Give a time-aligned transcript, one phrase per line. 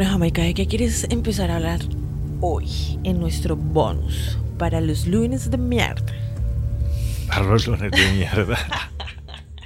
[0.00, 1.80] Bueno, Jamaica, ¿de qué quieres empezar a hablar
[2.40, 6.14] hoy en nuestro bonus para los lunes de mierda?
[7.28, 8.56] Para los lunes de mierda.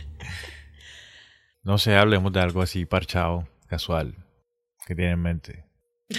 [1.62, 4.16] no sé, hablemos de algo así parchado, casual,
[4.84, 5.64] que tiene en mente.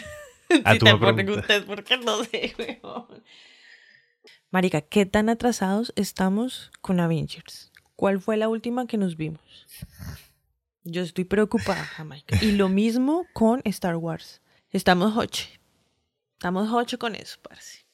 [0.63, 3.21] Ah, si te preguntas por qué no sé, weón.
[4.50, 7.74] Marica, ¿qué tan atrasados estamos con Avengers?
[7.97, 9.41] ¿Cuál fue la última que nos vimos?
[10.86, 12.38] Yo estoy preocupada, Jamaica.
[12.42, 14.42] Y lo mismo con Star Wars.
[14.71, 15.46] Estamos ocho.
[16.34, 17.86] Estamos ocho con eso, parce.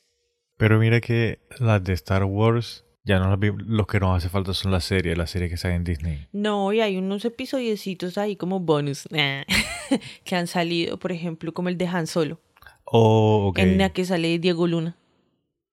[0.58, 4.30] Pero mira que las de Star Wars ya no las vi- Lo que nos hace
[4.30, 6.28] falta son las series, las series que salen en Disney.
[6.34, 9.08] No, y hay unos episodiecitos ahí como bonus
[10.26, 12.40] que han salido, por ejemplo, como el de Han Solo,
[12.84, 13.60] Oh, ok.
[13.60, 14.98] en la que sale Diego Luna.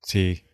[0.03, 0.45] Sí.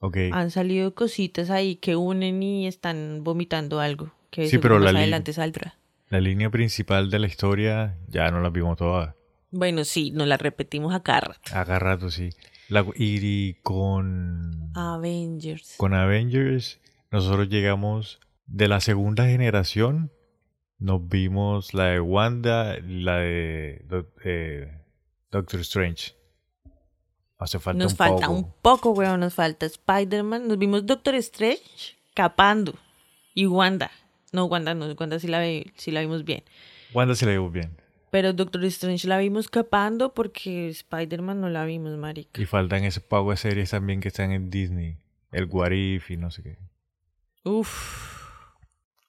[0.00, 0.16] Ok.
[0.32, 4.12] Han salido cositas ahí que unen y están vomitando algo.
[4.30, 5.77] Que Sí, pero la adelante saldrá.
[6.10, 9.14] La línea principal de la historia ya no la vimos todas.
[9.50, 11.40] Bueno, sí, nos la repetimos a cada rato.
[11.54, 12.30] Acá rato, sí.
[12.68, 15.74] La, y con, Avengers.
[15.78, 20.12] con Avengers, nosotros llegamos de la segunda generación.
[20.78, 23.84] Nos vimos la de Wanda, la de
[24.24, 24.82] eh,
[25.30, 26.14] Doctor Strange.
[27.38, 28.32] Hace falta Nos un falta poco.
[28.32, 29.20] un poco, weón.
[29.20, 30.48] Nos falta Spider-Man.
[30.48, 32.74] Nos vimos Doctor Strange capando.
[33.34, 33.90] Y Wanda.
[34.32, 34.86] No, Wanda no.
[34.92, 36.42] Wanda sí la, vi- sí la vimos bien.
[36.94, 37.76] Wanda se la vimos bien.
[38.10, 42.40] Pero Doctor Strange la vimos capando porque Spider-Man no la vimos, marica.
[42.40, 44.96] Y faltan ese pago de series también que están en Disney.
[45.30, 46.58] El What If y no sé qué.
[47.44, 48.16] Uf.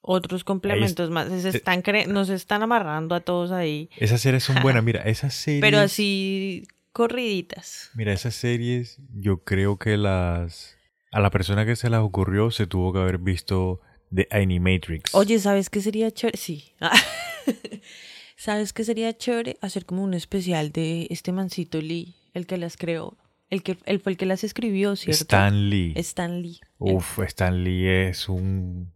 [0.02, 1.28] Otros complementos más.
[1.28, 3.90] Se están cre- nos están amarrando a todos ahí.
[3.96, 4.82] Esas series son buenas.
[4.82, 5.60] Mira, esas series...
[5.60, 7.90] Pero así corriditas.
[7.94, 10.76] Mira, esas series, yo creo que las.
[11.12, 13.80] A la persona que se las ocurrió se tuvo que haber visto
[14.14, 15.14] The Animatrix.
[15.14, 16.36] Oye, ¿sabes qué sería chévere?
[16.38, 16.72] Sí.
[18.36, 19.56] ¿Sabes qué sería chévere?
[19.60, 23.16] Hacer como un especial de este mancito Lee, el que las creó.
[23.50, 25.22] El que él fue el que las escribió, ¿cierto?
[25.22, 25.92] Stan Lee.
[25.96, 26.60] Stan Lee.
[26.78, 28.92] Uf, Stan Lee es un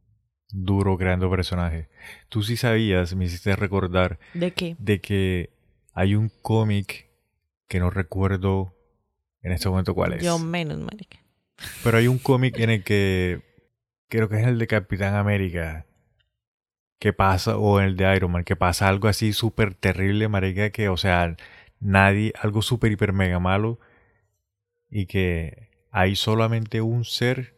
[0.51, 1.89] duro, grande personaje.
[2.29, 4.77] Tú sí sabías, me hiciste recordar ¿De qué?
[4.79, 5.51] de que
[5.93, 7.11] hay un cómic
[7.67, 8.77] que no recuerdo
[9.43, 10.23] en este momento cuál es.
[10.23, 11.19] Yo menos, marica.
[11.83, 13.43] Pero hay un cómic en el que
[14.09, 15.87] creo que es el de Capitán América.
[16.99, 20.89] Que pasa, o el de Iron Man, que pasa algo así súper terrible, marica, que,
[20.89, 21.37] o sea,
[21.81, 23.79] nadie, algo súper, hiper, mega malo,
[24.91, 27.55] y que hay solamente un ser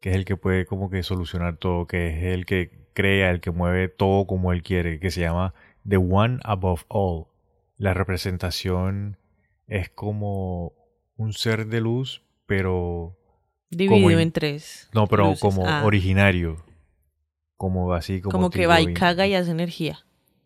[0.00, 3.40] que es el que puede como que solucionar todo, que es el que crea, el
[3.40, 5.54] que mueve todo como él quiere, que se llama
[5.88, 7.26] The One Above All.
[7.76, 9.18] La representación
[9.66, 10.72] es como
[11.16, 13.17] un ser de luz, pero
[13.70, 14.88] Dividido en- en tres.
[14.94, 15.40] no, pero luces.
[15.40, 16.64] como Ah, originario.
[17.56, 18.32] Como así, como.
[18.32, 20.04] Como que va y caga y hace energía.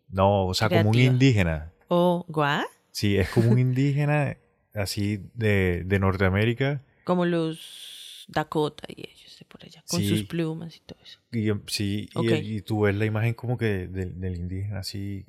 [0.09, 1.71] No, o sea, como un indígena.
[1.87, 2.65] O, ¿guá?
[2.91, 4.37] Sí, es como un indígena
[4.73, 6.81] así de, de Norteamérica.
[7.03, 9.83] Como los Dakota y ellos de por allá.
[9.87, 10.07] Con Sí.
[10.09, 11.19] sus plumas y todo eso.
[11.31, 15.25] Y, sí, y- tú ves la imagen como que del, del indígena así,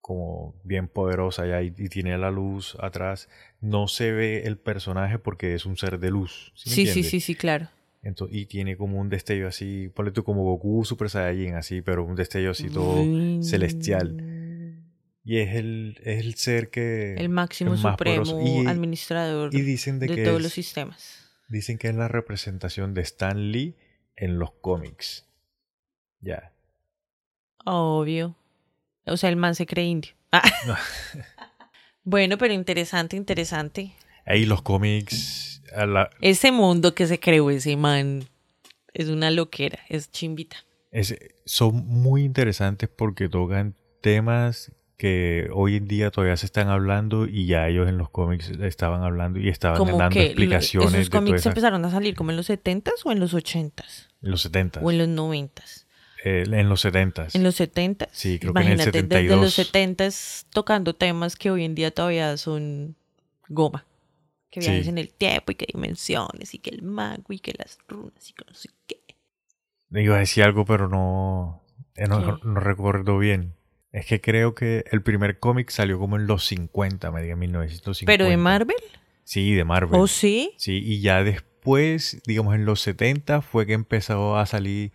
[0.00, 3.28] como bien poderosa ya, y, y tiene la luz atrás.
[3.60, 6.52] No se ve el personaje porque es un ser de luz.
[6.54, 7.68] ¿sí, Sí, sí, sí, sí, claro.
[8.02, 12.02] Ento- y tiene como un destello así, ponle tú como Goku Super Saiyajin así, pero
[12.04, 13.04] un destello así todo
[13.42, 14.16] celestial.
[15.22, 17.14] Y es el, es el ser que...
[17.18, 18.40] El máximo es más supremo.
[18.42, 21.30] Y- administrador Y dicen de, de que todos es, los sistemas.
[21.50, 23.76] dicen que es la representación de Stan Lee
[24.16, 25.26] en los cómics.
[26.22, 26.52] Ya.
[27.66, 28.34] Obvio.
[29.10, 30.12] O sea, el man se cree indio.
[30.32, 30.42] Ah.
[32.04, 33.92] bueno, pero interesante, interesante.
[34.26, 35.62] Ahí los cómics...
[35.74, 38.24] a la- Ese mundo que se creó ese man
[38.92, 40.56] es una loquera, es chimbita.
[40.90, 47.26] es- son muy interesantes porque tocan temas que hoy en día todavía se están hablando
[47.26, 51.10] y ya ellos en los cómics estaban hablando y estaban Como dando que explicaciones todas
[51.10, 54.42] cómics esas- empezaron a salir como en los 70s o en los 80s en los
[54.42, 55.79] 70 o en los 90s.
[56.24, 58.08] Eh, en los 70 En los 70s.
[58.12, 59.40] Sí, creo que en el Imagínate, desde 72.
[59.40, 62.96] los 70s tocando temas que hoy en día todavía son
[63.48, 63.86] goma.
[64.50, 64.68] Que Sí.
[64.70, 68.28] viajes en el tiempo y que dimensiones y que el mago y que las runas
[68.28, 69.00] y que no sé qué.
[69.92, 71.62] Iba a decir algo, pero no,
[71.96, 73.54] eh, no, no recuerdo bien.
[73.92, 78.06] Es que creo que el primer cómic salió como en los 50, me diga 1950.
[78.12, 78.76] ¿Pero de Marvel?
[79.24, 79.98] Sí, de Marvel.
[80.00, 80.52] ¿O sí?
[80.58, 84.92] Sí, y ya después, digamos en los 70, fue que empezó a salir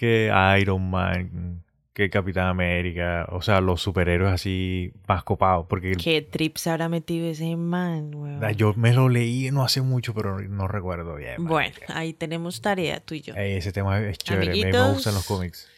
[0.00, 1.62] que Iron Man,
[1.92, 5.66] que Capitán América, o sea, los superhéroes así más copados.
[5.68, 8.42] Porque ¿Qué trips habrá metido ese man, weón?
[8.42, 11.44] ah, yo me lo leí no hace mucho, pero no recuerdo bien.
[11.44, 13.34] Bueno, ahí tenemos tarea tú y yo.
[13.34, 14.94] Ey, ese tema es chévere, a mí me Amiguitos.
[14.94, 15.68] gustan los cómics.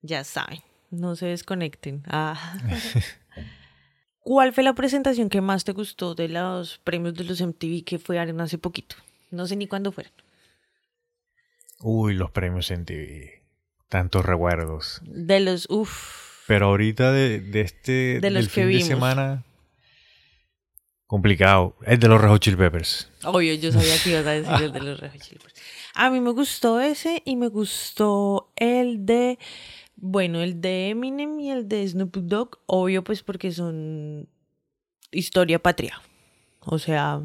[0.00, 0.60] Ya saben,
[0.90, 2.02] no se desconecten.
[2.06, 2.58] Ah.
[4.20, 7.98] ¿Cuál fue la presentación que más te gustó de los premios de los MTV que
[7.98, 8.96] fue hace poquito?
[9.30, 10.14] No sé ni cuándo fueron.
[11.86, 13.42] Uy, los premios MTV.
[13.88, 15.02] Tantos recuerdos.
[15.04, 16.46] De los, uff.
[16.46, 19.44] Pero ahorita de, este de los fin de semana
[21.06, 21.76] complicado.
[21.86, 23.10] Es de los Red Chili Peppers.
[23.22, 25.54] Obvio, yo sabía que ibas a decir el de los Red Chili Peppers.
[25.94, 29.38] A mí me gustó ese y me gustó el de
[29.96, 34.28] bueno, el de Eminem y el de Snoop Dogg, obvio pues porque son
[35.12, 36.00] historia patria.
[36.60, 37.20] O sea...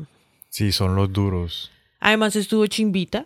[0.50, 1.72] Sí, son los duros.
[2.00, 3.26] Además estuvo Chimbita.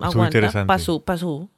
[0.00, 1.50] Aguanta, pasó, pasó.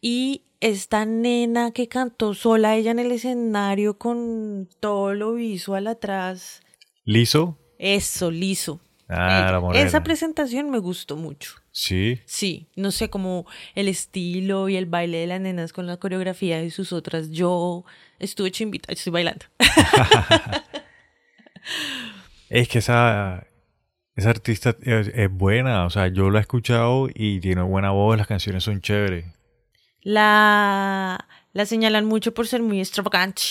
[0.00, 6.62] Y esta nena que cantó sola ella en el escenario con todo lo visual atrás.
[7.04, 7.58] ¿Liso?
[7.78, 8.80] Eso, liso.
[9.08, 11.54] Ah, Esa presentación me gustó mucho.
[11.72, 12.20] Sí.
[12.26, 16.60] Sí, no sé, como el estilo y el baile de las nenas con la coreografía
[16.60, 17.30] de sus otras.
[17.30, 17.84] Yo
[18.20, 19.46] estuve chimbita, estoy bailando.
[22.50, 23.46] es que esa,
[24.20, 28.26] esa artista es, buena, o sea, yo la he escuchado y tiene buena voz, las
[28.26, 29.24] canciones son chéveres.
[30.02, 33.42] La, la señalan mucho por ser muy extravagante.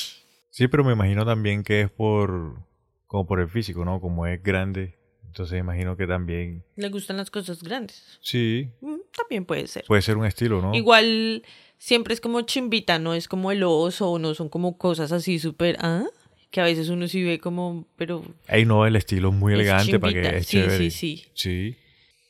[0.52, 2.68] Sí, pero me imagino también que es por
[3.08, 4.00] como por el físico, ¿no?
[4.00, 5.00] Como es grande.
[5.26, 6.64] Entonces imagino que también...
[6.76, 8.20] Le gustan las cosas grandes.
[8.22, 8.70] Sí.
[8.82, 9.86] Mm, también puede ser.
[9.88, 10.76] Puede ser un estilo, ¿no?
[10.76, 11.44] Igual
[11.78, 15.78] siempre es como chimbita, no es como el oso, no son como cosas así súper...
[15.80, 16.06] ¿ah?
[16.52, 18.24] Que a veces uno sí ve como, pero...
[18.48, 21.78] Ahí no, el estilo es muy elegante para que es sí, Sí, sí, sí.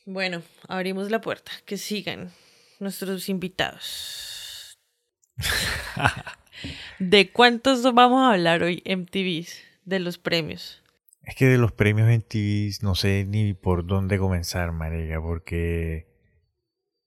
[0.05, 1.51] Bueno, abrimos la puerta.
[1.65, 2.31] Que sigan
[2.79, 4.77] nuestros invitados.
[6.99, 9.61] ¿De cuántos vamos a hablar hoy, MTVs?
[9.85, 10.83] De los premios.
[11.23, 16.07] Es que de los premios MTV no sé ni por dónde comenzar, María, porque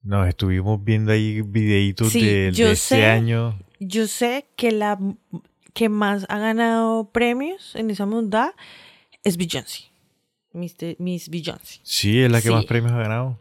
[0.03, 3.59] nos estuvimos viendo ahí videitos de, este año.
[3.81, 4.99] Yo sé que la
[5.73, 8.55] que más ha ganado premios en esa monda
[9.25, 9.91] es Beyoncé.
[10.53, 11.81] Miss Beyoncé.
[11.83, 13.41] Sí, es la que más premios ha ganado.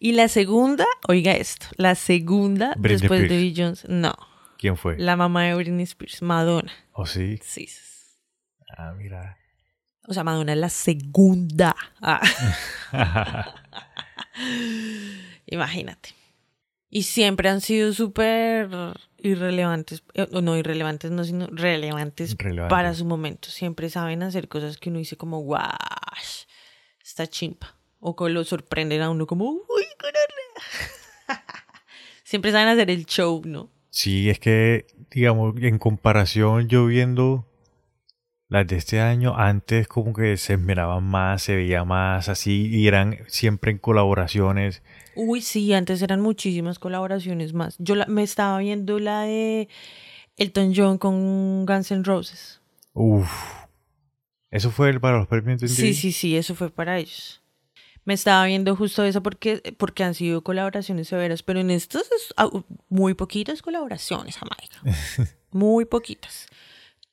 [0.00, 4.14] Y la segunda, oiga esto, la segunda después de Beyoncé, no.
[4.58, 4.98] ¿Quién fue?
[4.98, 6.72] La mamá de Britney Spears, Madonna.
[6.92, 7.38] ¿Oh, sí?
[7.42, 7.68] Sí.
[8.76, 9.38] Ah, mira.
[10.08, 11.76] O sea, Madonna es la segunda.
[12.00, 12.20] Ah.
[15.46, 16.17] Imagínate.
[16.90, 18.68] Y siempre han sido súper
[19.18, 22.36] irrelevantes, eh, no irrelevantes, no, sino relevantes
[22.68, 23.50] para su momento.
[23.50, 25.68] Siempre saben hacer cosas que uno dice como, guau,
[27.02, 27.76] está chimpa.
[28.00, 29.84] O que lo sorprenden a uno como, uy,
[32.24, 33.70] Siempre saben hacer el show, ¿no?
[33.90, 37.46] Sí, es que, digamos, en comparación, yo viendo
[38.48, 42.88] las de este año antes como que se esmeraban más, se veía más así y
[42.88, 44.82] eran siempre en colaboraciones.
[45.14, 47.76] Uy, sí, antes eran muchísimas colaboraciones más.
[47.78, 49.68] Yo me estaba viendo la de
[50.36, 52.60] Elton John con Guns N' Roses.
[52.94, 53.30] Uf.
[54.50, 57.42] ¿Eso fue para los premios Sí, sí, sí, eso fue para ellos.
[58.06, 62.34] Me estaba viendo justo eso porque, porque han sido colaboraciones severas, pero en estos es
[62.88, 65.34] muy poquitas colaboraciones, Jamaica.
[65.50, 66.48] muy poquitas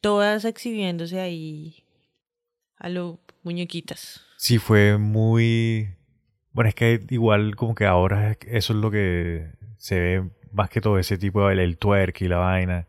[0.06, 1.84] todas exhibiéndose ahí
[2.78, 4.22] a lo muñequitas.
[4.38, 5.96] Sí, fue muy...
[6.52, 10.80] Bueno, es que igual como que ahora eso es lo que se ve más que
[10.80, 12.88] todo ese tipo de baile, el twerk y la vaina.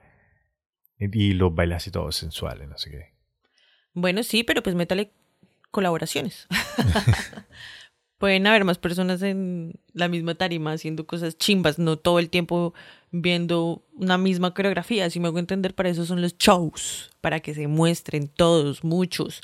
[0.98, 3.14] Y los bailes así todos sensuales, no sé qué.
[3.94, 5.10] Bueno, sí, pero pues métale
[5.70, 6.46] colaboraciones.
[8.18, 12.72] Pueden haber más personas en la misma tarima haciendo cosas chimbas, no todo el tiempo
[13.10, 15.10] viendo una misma coreografía.
[15.10, 19.42] Si me hago entender, para eso son los shows, para que se muestren todos, muchos.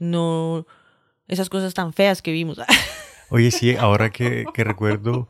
[0.00, 0.66] No
[1.26, 2.58] esas cosas tan feas que vimos.
[3.30, 5.28] Oye, sí, ahora que, recuerdo,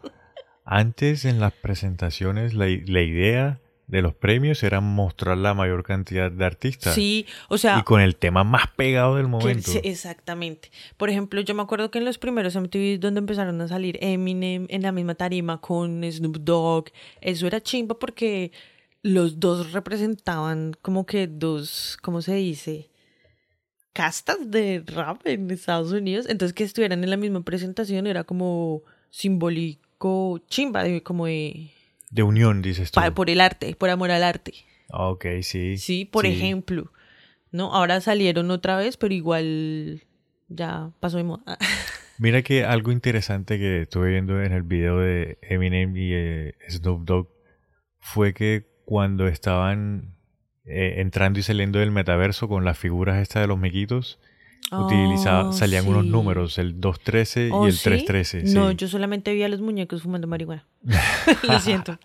[0.64, 6.30] antes en las presentaciones la, la idea de los premios era mostrar la mayor cantidad
[6.30, 6.94] de artistas.
[6.94, 7.78] Sí, o sea...
[7.78, 9.72] Y con el tema más pegado del momento.
[9.82, 10.70] exactamente.
[10.98, 14.66] Por ejemplo, yo me acuerdo que en los primeros MTV donde empezaron a salir Eminem
[14.68, 16.92] en la misma tarima con Snoop Dogg,
[17.22, 18.52] eso era chimba porque
[19.02, 22.90] los dos representaban como que dos, ¿cómo se dice?
[23.94, 26.26] Castas de rap en Estados Unidos.
[26.28, 31.70] Entonces que estuvieran en la misma presentación era como simbólico chimba, como de
[32.10, 33.00] de unión, dices tú.
[33.14, 34.52] Por el arte, por amor al arte.
[34.90, 35.76] Ok, sí.
[35.78, 36.92] Sí, por ejemplo.
[37.50, 37.74] ¿No?
[37.74, 40.02] Ahora salieron otra vez, pero igual
[40.48, 41.58] ya pasó de moda.
[42.18, 47.04] Mira que algo interesante que estuve viendo en el video de Eminem y eh, Snoop
[47.04, 47.28] Dogg
[48.00, 50.16] fue que cuando estaban
[50.64, 54.18] eh, entrando y saliendo del metaverso con las figuras estas de los mequitos,
[54.70, 58.54] utilizaba, oh, salían unos números, el 213 y oh, el 313.
[58.54, 60.66] No, yo solamente vi a los muñecos fumando marihuana.
[61.42, 61.98] Lo siento.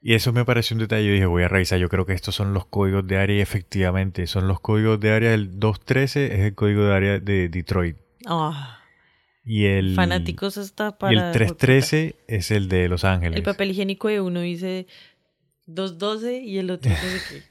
[0.00, 1.04] Y eso me pareció un detalle.
[1.06, 1.80] Yo dije, voy a revisar.
[1.80, 5.10] Yo creo que estos son los códigos de área y efectivamente son los códigos de
[5.10, 5.34] área.
[5.34, 7.96] El 213 es el código de área de Detroit.
[8.24, 8.78] Ah.
[9.44, 9.94] Y el.
[9.96, 11.12] Fanáticos está para.
[11.12, 13.36] Y el 313 es el de Los Ángeles.
[13.36, 14.86] El papel higiénico de uno dice
[15.66, 17.44] 212 y el otro dice.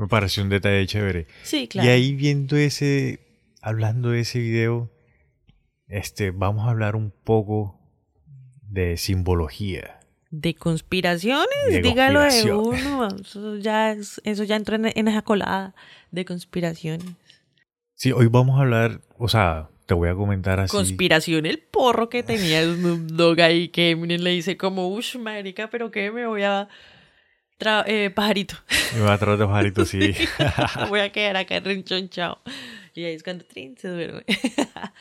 [0.00, 1.26] Me pareció un detalle chévere.
[1.42, 1.86] Sí, claro.
[1.86, 3.20] Y ahí viendo ese.
[3.60, 4.90] Hablando de ese video.
[5.88, 7.78] Este, vamos a hablar un poco
[8.62, 10.00] de simbología.
[10.30, 13.08] De conspiraciones, dígalo de uno.
[13.08, 15.74] Eso ya, eso ya entró en, en esa colada
[16.12, 17.06] de conspiraciones.
[17.94, 20.74] Sí, hoy vamos a hablar, o sea, te voy a comentar así.
[20.74, 25.68] Conspiración, el porro que tenía Snoop Dogg ahí, que Eminem le dice como, uff, marica,
[25.68, 26.68] pero qué me voy a...
[27.86, 28.54] Eh, pajarito.
[28.94, 30.14] Me voy a traer de pajarito, sí.
[30.88, 31.62] voy a quedar acá
[32.08, 32.38] chao.
[32.94, 34.24] Y ahí es cuando Trin se duerme.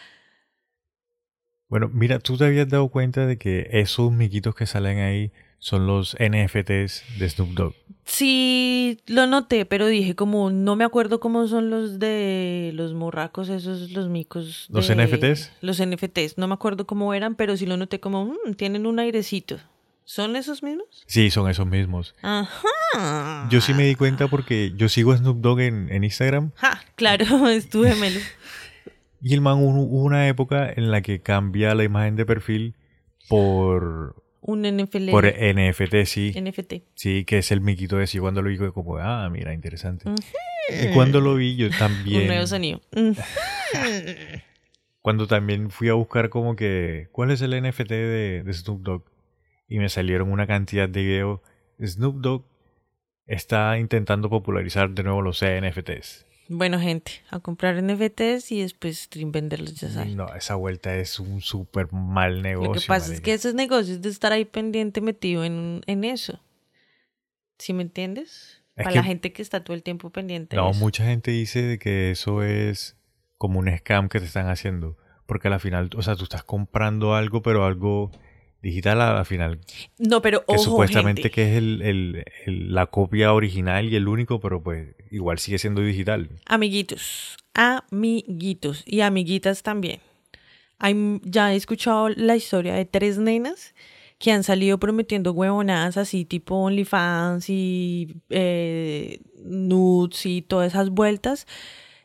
[1.69, 5.87] bueno, mira, tú te habías dado cuenta de que esos miquitos que salen ahí son
[5.87, 7.75] los NFTs de Snoop Dogg.
[8.05, 13.49] Sí, lo noté, pero dije como no me acuerdo cómo son los de los morracos,
[13.49, 14.67] esos los micos.
[14.69, 15.51] ¿Los NFTs?
[15.61, 18.99] Los NFTs, no me acuerdo cómo eran, pero sí lo noté como mm, tienen un
[18.99, 19.57] airecito.
[20.09, 20.87] ¿Son esos mismos?
[21.05, 22.15] Sí, son esos mismos.
[22.23, 23.47] Ajá.
[23.51, 26.51] Yo sí me di cuenta porque yo sigo a Snoop Dogg en, Instagram.
[26.55, 28.19] Ja, claro, estuve melo.
[29.21, 32.73] Y el man hubo una época en la que cambia la imagen de perfil
[33.27, 35.11] por un NFL.
[35.11, 36.33] Por NFT, sí.
[36.35, 36.73] NFT.
[36.95, 38.17] Sí, que es el miquito de sí.
[38.17, 40.09] Cuando lo vi, como, ah, mira, interesante.
[40.69, 42.21] Y cuando lo vi, yo también.
[42.21, 42.81] Un nuevo sonido.
[45.03, 49.18] cuando también fui a buscar, como que, ¿cuál es el NFT de, de Snoop Dogg?
[49.69, 51.39] Y me salieron una cantidad de videos.
[51.81, 52.45] Snoop Dogg
[53.27, 56.25] está intentando popularizar de nuevo los NFTs.
[56.51, 60.17] Bueno, gente, a comprar NFTs y después venderlos, ya saben.
[60.17, 62.73] No, esa vuelta es un súper mal negocio.
[62.73, 66.39] Lo que pasa es que esos negocios de estar ahí pendiente metido en, en eso.
[67.59, 68.63] ¿Sí me entiendes?
[68.75, 70.55] Para la gente que está todo el tiempo pendiente.
[70.55, 72.97] No, mucha gente dice que eso es
[73.37, 74.97] como un scam que te están haciendo.
[75.27, 78.09] Porque al final, o sea, tú estás comprando algo, pero algo
[78.61, 79.59] digital al final.
[79.97, 84.95] No, pero que supuestamente que es el, la copia original y el único, pero pues
[85.11, 86.29] igual sigue siendo digital.
[86.45, 89.99] Amiguitos, amiguitos y amiguitas también.
[90.77, 93.73] Hay, ya he escuchado la historia de tres nenas
[94.17, 101.47] que han salido prometiendo huevonadas así tipo OnlyFans y eh, nudes y todas esas vueltas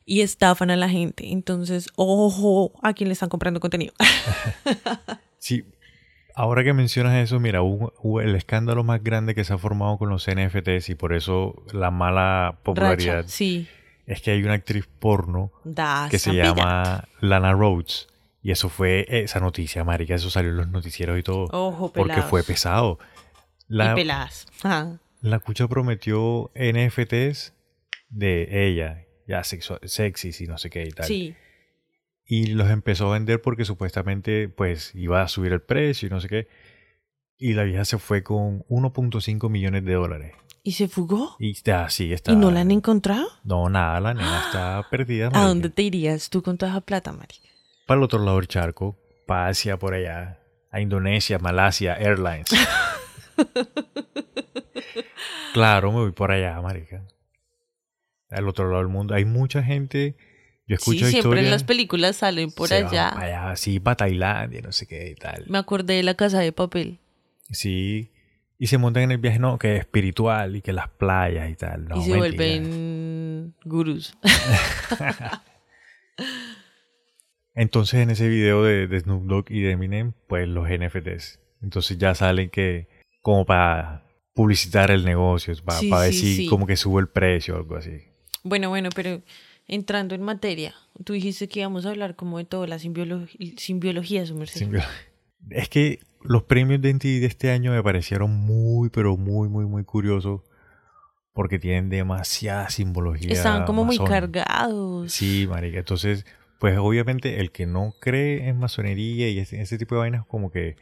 [0.07, 1.33] y estafan a la gente.
[1.33, 3.95] Entonces, ojo a quien le están comprando contenido.
[5.39, 5.65] sí,
[6.35, 10.09] Ahora que mencionas eso, mira, hubo, el escándalo más grande que se ha formado con
[10.09, 13.25] los NFTs y por eso la mala popularidad.
[13.29, 13.69] sí.
[14.07, 15.51] Es que hay una actriz porno
[16.11, 18.09] que se llama Lana Rhodes.
[18.43, 20.15] Y eso fue esa noticia, marica.
[20.15, 21.45] Eso salió en los noticieros y todo.
[21.53, 22.99] Ojo, Porque fue pesado.
[23.67, 24.47] La, y peladas.
[25.23, 27.55] La cucha prometió NFTs
[28.11, 29.07] de ella.
[29.27, 31.07] Ya sexy y no sé qué y tal.
[31.07, 31.35] Sí
[32.27, 36.21] y los empezó a vender porque supuestamente pues iba a subir el precio y no
[36.21, 36.49] sé qué.
[37.37, 40.35] Y la vieja se fue con 1.5 millones de dólares.
[40.63, 41.37] ¿Y se fugó?
[41.39, 42.33] Y está, sí, está.
[42.33, 43.27] ¿Y no la han encontrado?
[43.43, 45.31] No, nada, la nena está perdida.
[45.35, 47.49] ¿A dónde te irías tú con toda esa plata, marica?
[47.87, 50.41] Para el otro lado del charco, para Asia, por allá,
[50.71, 52.49] a Indonesia, Malasia, Airlines.
[55.53, 57.05] claro, me voy por allá, marica.
[58.31, 59.15] Al otro lado del mundo.
[59.15, 60.17] Hay mucha gente
[60.67, 63.11] yo escucho sí, siempre en las películas salen por allá.
[63.11, 63.57] allá.
[63.57, 65.45] Sí, para Tailandia, no sé qué y tal.
[65.49, 67.01] Me acordé de la casa de papel.
[67.51, 68.11] Sí.
[68.59, 71.57] Y se montan en el viaje, no, que es espiritual y que las playas y
[71.57, 71.89] tal.
[71.97, 74.17] y se vuelven gurús.
[77.55, 81.41] Entonces en ese video de, de, Snoop Dogg y de Eminem, pues los NFTs.
[81.63, 82.89] Entonces ya salen que
[83.21, 84.05] como para
[84.35, 88.03] publicitar el negocio, para, para ver si como que sube el precio o algo así.
[88.43, 89.23] Bueno, bueno, pero
[89.67, 94.35] entrando en materia, tú dijiste que íbamos a hablar como de todo, la simbiología, su
[94.35, 94.69] merced.
[95.51, 99.85] Es que los premios de de este año me parecieron muy, pero muy, muy, muy
[99.85, 100.43] curiosos
[101.35, 103.33] porque tienen demasiada simbología.
[103.33, 105.13] Estaban como muy cargados.
[105.13, 105.81] Sí, marica.
[105.81, 106.25] Entonces,
[106.61, 110.77] pues obviamente el que no cree en masonería y ese, tipo de vainas como que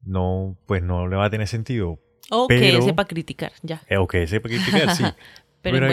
[0.00, 2.00] no, pues no le va a tener sentido.
[2.30, 3.82] O que sepa criticar, ya.
[3.88, 5.04] Eh, o que sepa criticar, sí.
[5.60, 5.88] Pero,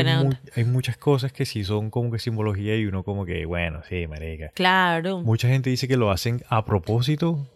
[0.55, 4.05] hay, muchas cosas que sí son como que simbología y uno como que, bueno, sí,
[4.07, 4.49] marica.
[4.49, 5.21] Claro.
[5.21, 7.47] Mucha gente dice que lo hacen a propósito,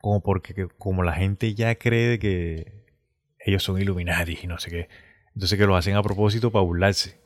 [0.00, 2.72] como porque como la gente ya cree que
[3.38, 4.88] ellos son Illuminati y no sé qué.
[5.34, 7.20] Entonces que lo hacen a propósito para burlarse.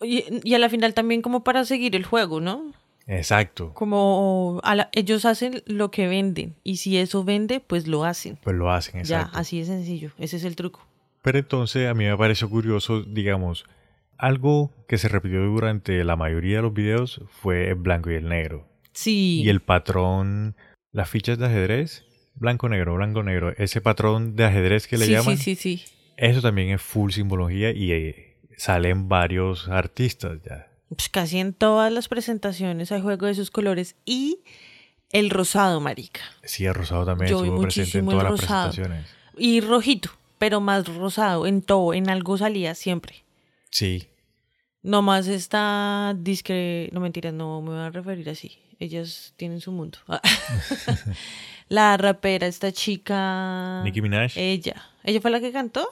[0.00, 2.72] Y, y a la final también como para seguir el juego, ¿no?
[3.06, 3.72] Exacto.
[3.74, 4.60] Como
[4.92, 8.38] ellos hacen lo que venden y si eso vende, pues lo hacen.
[8.42, 9.32] Pues lo hacen, exacto.
[9.32, 10.12] Ya, así de sencillo.
[10.16, 10.86] Ese es el truco.
[11.22, 13.64] Pero entonces a mí me pareció curioso, digamos,
[14.16, 18.28] algo que se repitió durante la mayoría de los videos fue el blanco y el
[18.28, 18.68] negro.
[18.92, 19.42] Sí.
[19.42, 20.56] Y el patrón,
[20.92, 25.36] las fichas de ajedrez, blanco, negro, blanco, negro, ese patrón de ajedrez que le llaman.
[25.36, 25.84] Sí, sí, sí.
[26.16, 30.68] Eso también es full simbología y eh, salen varios artistas ya.
[30.88, 34.40] Pues casi en todas las presentaciones hay juego de esos colores y
[35.10, 36.20] el rosado, marica.
[36.44, 39.06] Sí, el rosado también estuvo presente en todas las presentaciones.
[39.38, 43.26] Y rojito, pero más rosado, en todo, en algo salía siempre.
[43.68, 44.08] Sí.
[44.82, 46.88] Nomás está discre...
[46.92, 48.58] No mentiras, no me voy a referir así.
[48.78, 49.98] Ellas tienen su mundo.
[51.68, 53.82] la rapera, esta chica...
[53.84, 54.32] Nicki Minaj.
[54.34, 54.82] Ella.
[55.04, 55.86] ¿Ella fue la que cantó?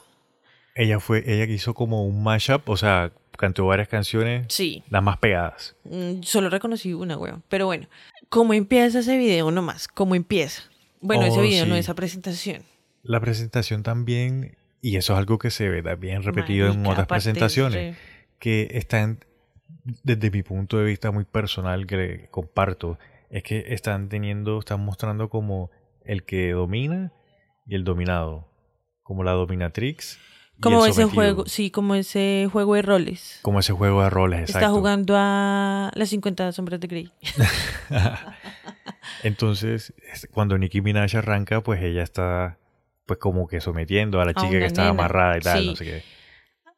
[0.73, 4.47] Ella fue, ella que hizo como un mashup, o sea, cantó varias canciones.
[4.49, 4.81] Sí.
[4.89, 5.75] Las más pegadas.
[5.83, 7.43] Mm, solo reconocí una, weón.
[7.49, 7.87] Pero bueno,
[8.29, 9.87] ¿cómo empieza ese video nomás?
[9.87, 10.63] ¿Cómo empieza?
[11.01, 12.63] Bueno, ese oh, video, no esa presentación.
[13.09, 17.97] La presentación también, y eso es algo que se ve también repetido en otras presentaciones,
[18.37, 19.25] que están,
[20.03, 22.99] desde mi punto de vista muy personal, que comparto,
[23.31, 25.71] es que están teniendo, están mostrando como
[26.05, 27.11] el que domina
[27.65, 28.47] y el dominado,
[29.01, 30.19] como la dominatrix
[30.61, 33.39] como ese juego, sí, como ese juego de roles.
[33.41, 34.59] Como ese juego de roles, exacto.
[34.59, 37.11] Está jugando a las 50 sombras de Grey.
[39.23, 39.93] Entonces,
[40.31, 42.58] cuando Nicki Minaj arranca, pues ella está
[43.09, 46.03] pues como que sometiendo a la chica que está amarrada y tal, no sé qué.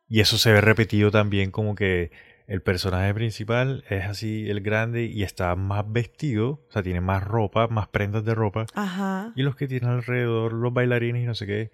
[0.08, 2.10] Y eso se ve repetido también como que
[2.48, 7.22] el personaje principal es así el grande y está más vestido, o sea, tiene más
[7.22, 8.66] ropa, más prendas de ropa.
[8.74, 9.34] Ajá.
[9.36, 11.72] Y los que tienen alrededor, los bailarines y no sé qué,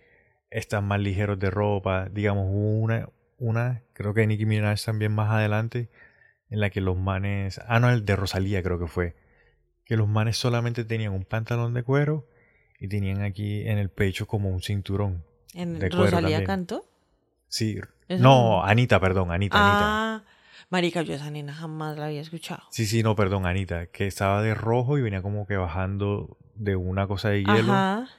[0.49, 2.09] están más ligeros de ropa.
[2.11, 5.91] Digamos, una, una, creo que Nicki Minaj también más adelante,
[6.49, 9.15] en la que los manes, ah, no, el de Rosalía creo que fue,
[9.85, 12.27] que los manes solamente tenían un pantalón de cuero
[12.79, 15.23] y tenían aquí en el pecho como un cinturón.
[15.53, 16.85] ¿En de Rosalía cantó?
[17.47, 17.79] Sí.
[18.09, 20.25] No, Anita, perdón, Anita, ah, Anita.
[20.69, 22.63] Marica, yo esa nena jamás la había escuchado.
[22.71, 26.75] Sí, sí, no, perdón, Anita, que estaba de rojo y venía como que bajando de
[26.75, 27.73] una cosa de hielo.
[27.73, 28.09] Ajá.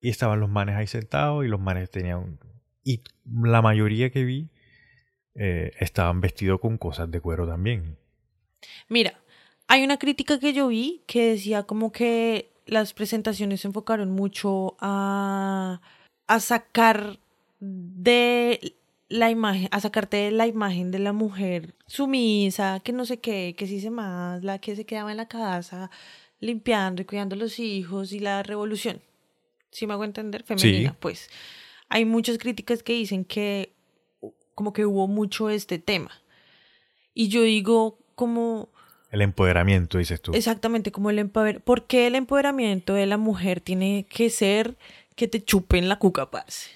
[0.00, 2.38] Y estaban los manes ahí sentados y los manes tenían...
[2.82, 4.50] Y la mayoría que vi
[5.34, 7.98] eh, estaban vestidos con cosas de cuero también.
[8.88, 9.20] Mira,
[9.66, 14.76] hay una crítica que yo vi que decía como que las presentaciones se enfocaron mucho
[14.80, 15.80] a,
[16.26, 17.18] a sacar
[17.60, 18.76] de
[19.08, 23.54] la imagen, a sacarte de la imagen de la mujer sumisa, que no sé qué,
[23.56, 25.90] que sí se más, la que se quedaba en la casa
[26.40, 29.00] limpiando y cuidando a los hijos y la revolución.
[29.70, 31.30] Si me hago entender, femenina, pues.
[31.88, 33.74] Hay muchas críticas que dicen que
[34.54, 36.10] como que hubo mucho este tema.
[37.14, 38.70] Y yo digo como...
[39.16, 40.32] El empoderamiento, dices tú.
[40.34, 41.64] Exactamente, como el empoderamiento.
[41.64, 44.76] ¿Por qué el empoderamiento de la mujer tiene que ser
[45.14, 46.68] que te chupen la cuca, parce?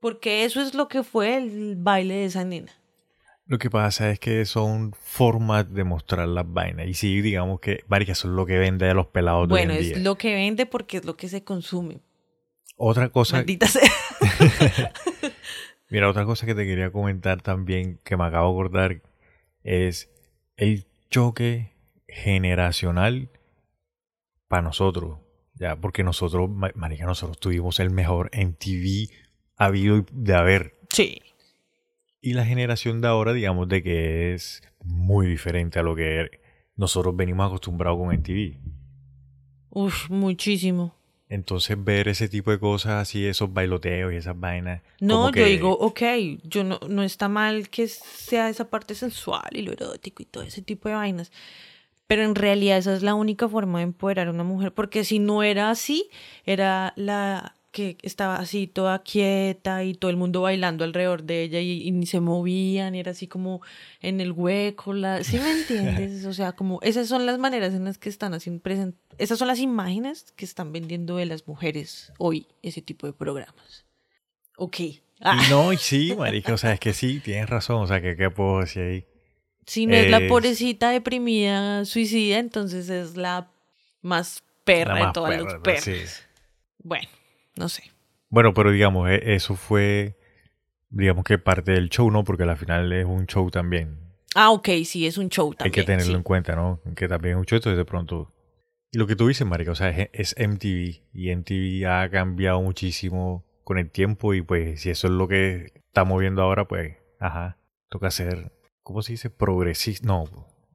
[0.00, 2.72] Porque eso es lo que fue el baile de esa nena.
[3.44, 6.86] Lo que pasa es que son formas de mostrar las vainas.
[6.88, 9.84] Y sí, digamos que varias son lo que vende a los pelados bueno, de hoy
[9.84, 9.96] en día.
[9.98, 12.00] es lo que vende porque es lo que se consume.
[12.78, 13.36] Otra cosa.
[13.36, 13.82] Maldita sea.
[15.90, 19.02] Mira, otra cosa que te quería comentar también, que me acabo de acordar,
[19.62, 20.08] es
[20.56, 21.70] el choque
[22.08, 23.30] generacional
[24.48, 25.20] para nosotros.
[25.54, 29.12] Ya, porque nosotros, marica, nosotros tuvimos el mejor MTV
[29.56, 30.80] habido de haber.
[30.90, 31.22] Sí.
[32.20, 36.40] Y la generación de ahora, digamos, de que es muy diferente a lo que
[36.74, 38.58] nosotros venimos acostumbrados con MTV.
[39.70, 40.96] Uf, muchísimo.
[41.28, 44.82] Entonces ver ese tipo de cosas así, esos bailoteos y esas vainas.
[45.00, 46.02] No, yo digo, ok,
[46.44, 50.44] yo no, no está mal que sea esa parte sensual y lo erótico y todo
[50.44, 51.32] ese tipo de vainas.
[52.06, 54.72] Pero en realidad esa es la única forma de empoderar a una mujer.
[54.72, 56.10] Porque si no era así,
[56.44, 61.60] era la que estaba así toda quieta y todo el mundo bailando alrededor de ella
[61.60, 63.62] y, ni se movían y era así como
[64.00, 66.24] en el hueco, la, ¿sí me entiendes?
[66.24, 69.48] O sea, como esas son las maneras en las que están haciendo present esas son
[69.48, 73.84] las imágenes que están vendiendo de las mujeres hoy, ese tipo de programas.
[74.56, 74.76] Ok.
[75.20, 75.44] Ah.
[75.50, 78.60] no, sí, marica, o sea, es que sí, tienes razón, o sea, que qué puedo
[78.60, 79.04] decir ahí.
[79.66, 83.50] Si no es, la pobrecita deprimida, suicida, entonces es la
[84.00, 86.22] más perra de todas las perras.
[86.78, 87.08] Bueno.
[87.56, 87.84] No sé.
[88.30, 90.16] Bueno, pero digamos, e, eso fue,
[90.90, 92.24] digamos que parte del show, ¿no?
[92.24, 94.00] Porque al final es un show también.
[94.34, 95.66] Ah, ok, sí, es un show también.
[95.66, 96.80] Hay que tenerlo en cuenta, ¿no?
[96.96, 98.32] Que también es un show, entonces de pronto...
[98.90, 103.44] Y lo que tú dices, Marica, o sea, es, MTV y MTV ha cambiado muchísimo
[103.64, 107.58] con el tiempo y pues si eso es lo que estamos viendo ahora, pues, ajá,
[107.88, 109.30] toca ser, ¿cómo se dice?
[109.30, 110.24] Progresista, no,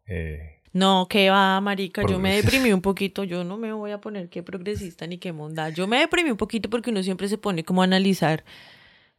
[0.05, 3.99] eh, No, que va, marica, yo me deprimí un poquito, yo no me voy a
[3.99, 5.69] poner qué progresista ni qué monda.
[5.69, 8.43] Yo me deprimí un poquito porque uno siempre se pone como a analizar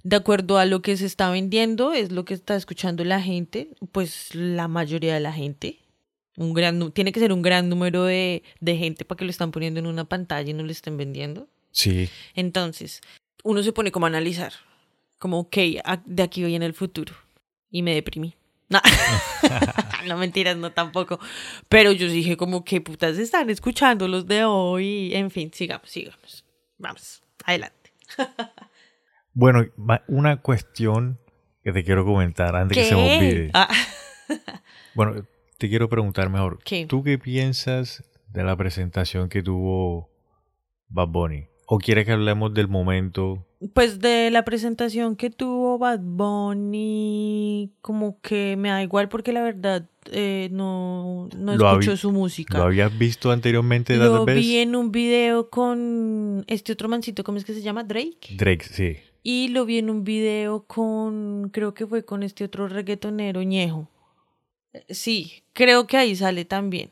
[0.02, 3.70] de acuerdo a lo que se está vendiendo, es lo que está escuchando la gente,
[3.92, 5.78] pues la mayoría de la gente.
[6.36, 9.50] Un gran, tiene que ser un gran número de, de gente para que lo están
[9.50, 11.48] poniendo en una pantalla y no lo estén vendiendo.
[11.72, 12.08] Sí.
[12.34, 13.02] Entonces,
[13.44, 14.52] uno se pone como a analizar,
[15.18, 15.56] como, ok,
[16.06, 17.14] de aquí voy en el futuro.
[17.70, 18.34] Y me deprimí.
[18.70, 18.80] No,
[20.06, 21.18] no mentiras, no tampoco.
[21.68, 25.11] Pero yo dije como que putas están escuchando los de hoy.
[25.12, 26.44] En fin, sigamos, sigamos.
[26.78, 27.92] Vamos, adelante.
[29.35, 29.66] bueno,
[30.06, 31.18] una cuestión
[31.64, 33.50] que te quiero comentar antes que se me olvide.
[33.52, 33.68] Ah.
[34.94, 35.26] bueno,
[35.59, 36.61] te quiero preguntar mejor.
[36.88, 40.11] ¿Tú qué piensas de la presentación que tuvo
[40.88, 41.49] Bad Bunny?
[41.72, 43.46] ¿O quieres que hablemos del momento?
[43.74, 49.40] Pues de la presentación que tuvo Bad Bunny, como que me da igual porque la
[49.44, 52.59] verdad eh, no, no escucho su música.
[52.59, 53.96] ¿Lo habías visto anteriormente?
[53.96, 57.85] Lo vi en un video con este otro mancito, ¿cómo es que se llama?
[57.85, 58.35] Drake.
[58.37, 58.96] Drake, sí.
[59.22, 63.88] Y lo vi en un video con, creo que fue con este otro reggaetonero, Ñejo.
[64.88, 66.90] Sí, creo que ahí sale también.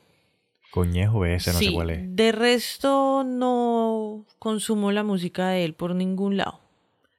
[0.78, 2.14] Coñejo ese, no sé cuál es.
[2.14, 6.60] De resto, no consumo la música de él por ningún lado.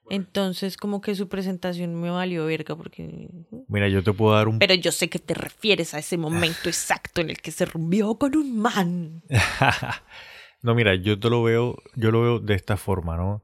[0.10, 3.28] Entonces, como que su presentación me valió verga porque...
[3.68, 4.60] Mira, yo te puedo dar un...
[4.60, 8.16] Pero yo sé que te refieres a ese momento exacto en el que se rompió
[8.16, 9.24] con un man.
[10.62, 13.44] no, mira, yo te lo veo, yo lo veo de esta forma, ¿no?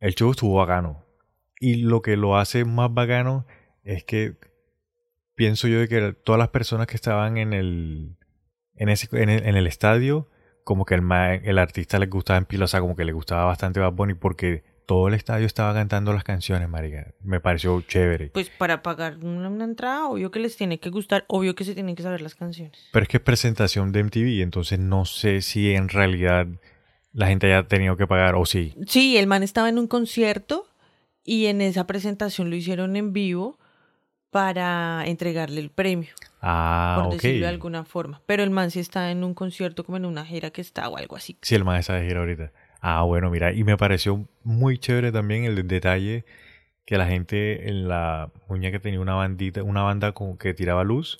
[0.00, 1.02] El show estuvo bacano.
[1.60, 3.46] Y lo que lo hace más bacano
[3.84, 4.36] es que
[5.34, 8.15] pienso yo de que todas las personas que estaban en el
[8.76, 10.28] en, ese, en, el, estadio,
[10.64, 11.02] como que el,
[11.44, 14.14] el artista le gustaba en pila, o sea, como que le gustaba bastante Bad Bunny
[14.14, 17.12] porque todo el estadio estaba cantando las canciones, marica.
[17.22, 18.28] Me pareció chévere.
[18.28, 21.96] Pues para pagar una, entrada, obvio que les tiene que gustar, obvio que se tienen
[21.96, 22.78] que saber las canciones.
[22.92, 26.46] Pero es que es presentación de MTV, entonces no sé si en realidad
[27.12, 28.74] la gente haya tenido que pagar o sí.
[28.86, 30.66] Sí, el man estaba en un concierto
[31.24, 33.58] y en esa presentación lo hicieron en vivo
[34.30, 36.10] para entregarle el premio.
[36.40, 38.20] Ah, por decirlo de alguna forma.
[38.26, 40.96] Pero el man sí está en un concierto, como en una gira que está o
[40.96, 41.36] algo así.
[41.42, 42.52] Sí, el man está de gira ahorita.
[42.80, 46.24] Ah, bueno, mira, y me pareció muy chévere también el detalle
[46.84, 51.18] que la gente en la muñeca tenía una bandita, una banda con, que tiraba luz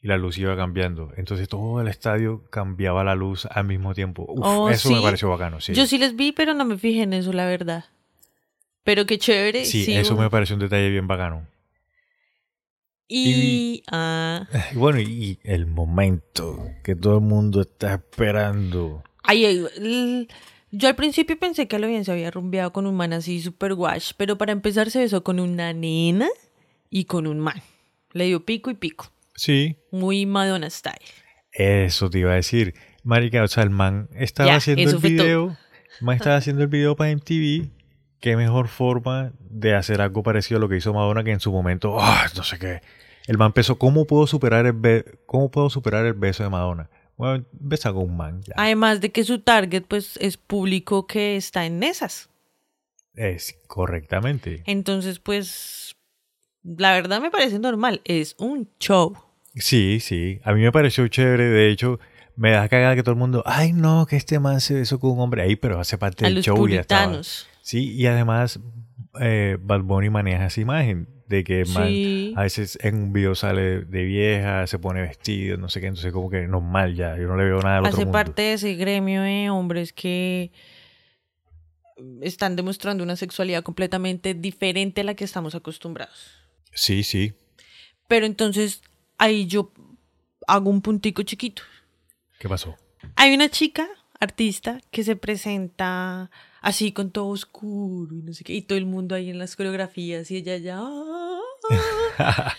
[0.00, 1.12] y la luz iba cambiando.
[1.16, 4.24] Entonces todo el estadio cambiaba la luz al mismo tiempo.
[4.28, 5.74] Uf, oh, eso me pareció bacano, sí.
[5.74, 7.86] Yo sí les vi, pero no me fijé en eso, la verdad.
[8.84, 9.64] Pero qué chévere.
[9.64, 11.46] Sí, eso me pareció un detalle bien bacano.
[13.08, 19.02] Y, ah, bueno, y el momento que todo el mundo está esperando.
[19.22, 19.66] Ay,
[20.70, 23.72] yo al principio pensé que lo bien se había rumbeado con un man así super
[23.72, 26.28] wash, pero para empezar se besó con una nena
[26.90, 27.62] y con un man.
[28.12, 29.10] Le dio pico y pico.
[29.34, 29.76] Sí.
[29.90, 30.98] Muy Madonna style.
[31.52, 32.74] Eso te iba a decir.
[33.04, 35.56] Marica, o sea, el man estaba haciendo el video.
[36.00, 37.70] El man estaba haciendo el video para MTV.
[38.20, 41.52] Qué mejor forma de hacer algo parecido a lo que hizo Madonna que en su
[41.52, 42.80] momento, oh, no sé qué
[43.28, 46.88] el man empezó, ¿cómo puedo superar el, cómo puedo superar el beso de Madonna?
[47.18, 48.40] Bueno, besa con un man.
[48.56, 52.30] Además de que su target pues es público que está en esas.
[53.14, 54.62] Es correctamente.
[54.64, 55.96] Entonces, pues,
[56.62, 58.00] la verdad me parece normal.
[58.04, 59.14] Es un show.
[59.56, 60.40] Sí, sí.
[60.42, 61.44] A mí me pareció chévere.
[61.44, 62.00] De hecho,
[62.34, 65.10] me da cagada que todo el mundo, ay no, que este man se besó con
[65.10, 66.84] un hombre ahí, pero hace parte del show y ya
[67.68, 68.60] Sí, y además
[69.20, 71.64] eh, Bad Bunny maneja esa imagen de que
[72.34, 76.10] a veces en un video sale de vieja, se pone vestido, no sé qué, entonces
[76.10, 79.20] como que normal ya, yo no le veo nada al Hace parte de ese gremio
[79.20, 80.50] de hombres que
[82.22, 86.38] están demostrando una sexualidad completamente diferente a la que estamos acostumbrados.
[86.72, 87.34] Sí, sí.
[88.06, 88.80] Pero entonces
[89.18, 89.74] ahí yo
[90.46, 91.64] hago un puntico chiquito.
[92.38, 92.78] ¿Qué pasó?
[93.14, 93.86] Hay una chica
[94.20, 96.30] artista que se presenta
[96.68, 99.56] así con todo oscuro y no sé qué, y todo el mundo ahí en las
[99.56, 100.82] coreografías y ella ya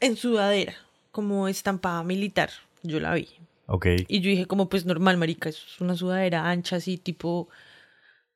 [0.00, 0.74] en sudadera,
[1.12, 2.50] como estampada militar,
[2.82, 3.28] yo la vi.
[3.66, 3.86] Ok.
[4.08, 7.48] Y yo dije como pues normal, marica, es una sudadera ancha así tipo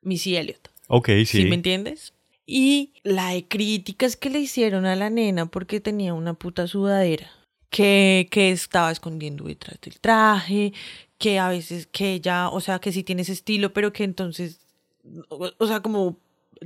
[0.02, 0.68] Missy Elliott.
[0.86, 1.24] Ok, sí.
[1.26, 2.14] ¿Sí me entiendes?
[2.46, 7.30] Y la de críticas que le hicieron a la nena porque tenía una puta sudadera.
[7.70, 10.72] Que, que estaba escondiendo detrás del traje,
[11.18, 14.67] que a veces que ella, o sea, que sí tiene ese estilo, pero que entonces
[15.28, 16.16] o sea, como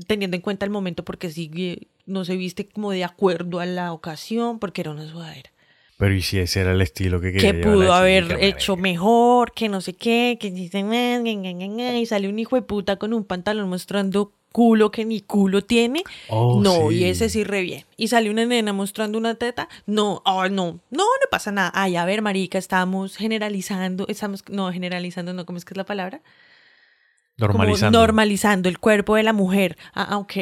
[0.06, 3.92] teniendo en cuenta el momento porque sí no se viste como de acuerdo a la
[3.92, 5.50] ocasión porque era una sudadera.
[5.98, 9.68] Pero y si ese era el estilo que quería Que pudo haber hecho mejor, que
[9.68, 14.90] no sé qué, que y sale un hijo de puta con un pantalón mostrando culo
[14.90, 16.02] que ni culo tiene.
[16.28, 16.96] Oh, no, sí.
[16.96, 17.84] y ese sí re bien.
[17.96, 19.68] Y sale una nena mostrando una teta.
[19.86, 21.70] No, oh, no, no, no pasa nada.
[21.74, 25.86] Ay, a ver, marica, estamos generalizando, estamos, no, generalizando, no, ¿cómo es que es la
[25.86, 26.20] palabra?
[27.48, 27.98] Como Normalizando.
[27.98, 29.76] normalizando el cuerpo de la mujer.
[29.94, 30.34] Ah, ah, ok.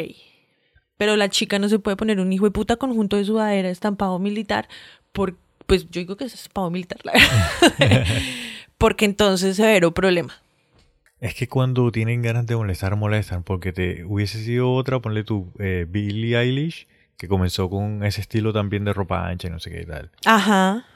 [0.97, 4.19] Pero la chica no se puede poner un hijo de puta conjunto de sudadera estampado
[4.19, 4.69] militar
[5.13, 5.37] por,
[5.67, 8.07] pues yo digo que es estampado militar, la verdad.
[8.79, 10.35] Porque entonces severo problema.
[11.21, 13.43] Es que cuando tienen ganas de molestar, molestan.
[13.43, 16.87] Porque te hubiese sido otra, ponle tú, eh, Billie Eilish,
[17.17, 20.11] que comenzó con ese estilo también de ropa ancha y no sé qué y tal.
[20.25, 20.87] Ajá.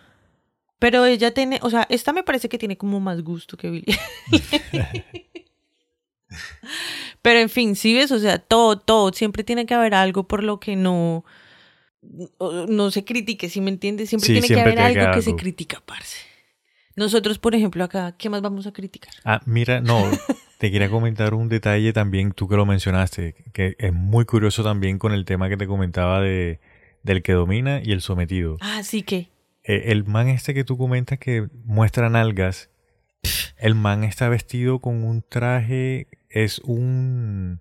[0.78, 3.98] Pero ella tiene, o sea, esta me parece que tiene como más gusto que Billie.
[7.22, 10.42] Pero en fin, sí ves, o sea, todo, todo, siempre tiene que haber algo por
[10.42, 11.24] lo que no,
[12.68, 14.08] no, se critique, ¿sí me entiendes?
[14.08, 15.38] Siempre Sí, tiene siempre que haber tiene que algo se algo.
[15.38, 16.18] critica, parce.
[16.96, 19.12] Nosotros, por ejemplo, acá, ¿qué más vamos a criticar?
[19.24, 20.02] Ah, mira, no,
[20.58, 24.98] te quería comentar un detalle también, tú que lo mencionaste, que es muy curioso también
[24.98, 26.60] con el tema que te comentaba de,
[27.02, 28.58] del que domina y el sometido.
[28.60, 29.30] Ah, sí que.
[29.64, 32.70] Eh, el man este que tú comentas que muestra nalgas,
[33.56, 37.60] el man está vestido con un traje, es un,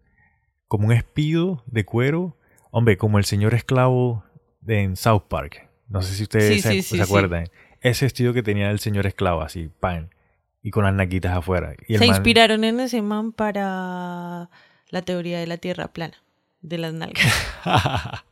[0.67, 2.37] como un espido de cuero,
[2.71, 4.23] hombre, como el señor esclavo
[4.61, 5.69] de, en South Park.
[5.89, 7.49] No sé si ustedes Sí, se, sí, se sí, acuerdan.
[7.81, 10.09] Ese vestido que tenía el señor esclavo, así, pan,
[10.63, 11.75] y con las naquitas afuera.
[11.87, 14.49] Y Se man- inspiraron en ese man para
[14.89, 16.15] la teoría de la tierra plana,
[16.61, 17.23] de las nalgas.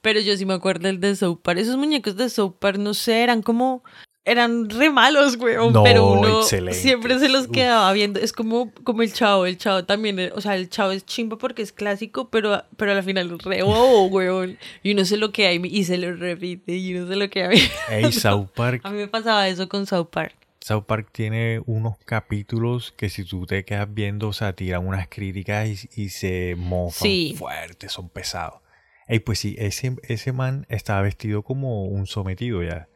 [0.00, 1.58] Pero yo sí me acuerdo el de South Park.
[1.58, 3.84] Esos muñecos de South Park, no sé, eran como.
[4.24, 5.72] Eran re malos, weón.
[5.72, 6.78] No, pero uno excelente.
[6.78, 8.20] siempre se los quedaba viendo.
[8.20, 9.46] Es como, como el chavo.
[9.46, 10.18] El chavo también.
[10.18, 13.62] eh, O sea, el chavo es chimba porque es clásico, pero, pero al final re
[13.62, 14.58] bobo, weón.
[14.82, 16.76] Y uno se lo queda y, y se lo repite.
[16.76, 17.50] Y uno se lo queda.
[17.88, 20.34] Ey, South Park, A mí me pasaba eso con South Park.
[20.60, 25.08] South Park tiene unos capítulos que si tú te quedas viendo, o sea, tiran unas
[25.08, 27.34] críticas y, y se mofan Sí.
[27.38, 28.60] fuertes, son pesados.
[29.08, 32.88] Ey, pues sí, ese, ese man estaba vestido como un sometido ya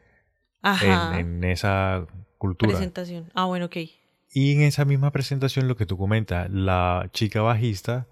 [0.71, 1.19] Ajá.
[1.19, 2.05] en, en esa
[2.37, 2.71] cultura.
[2.73, 3.31] Presentación.
[3.33, 3.77] Ah, bueno, ok.
[4.33, 8.07] Y en esa misma presentación, lo que tú comentas, la chica bajista,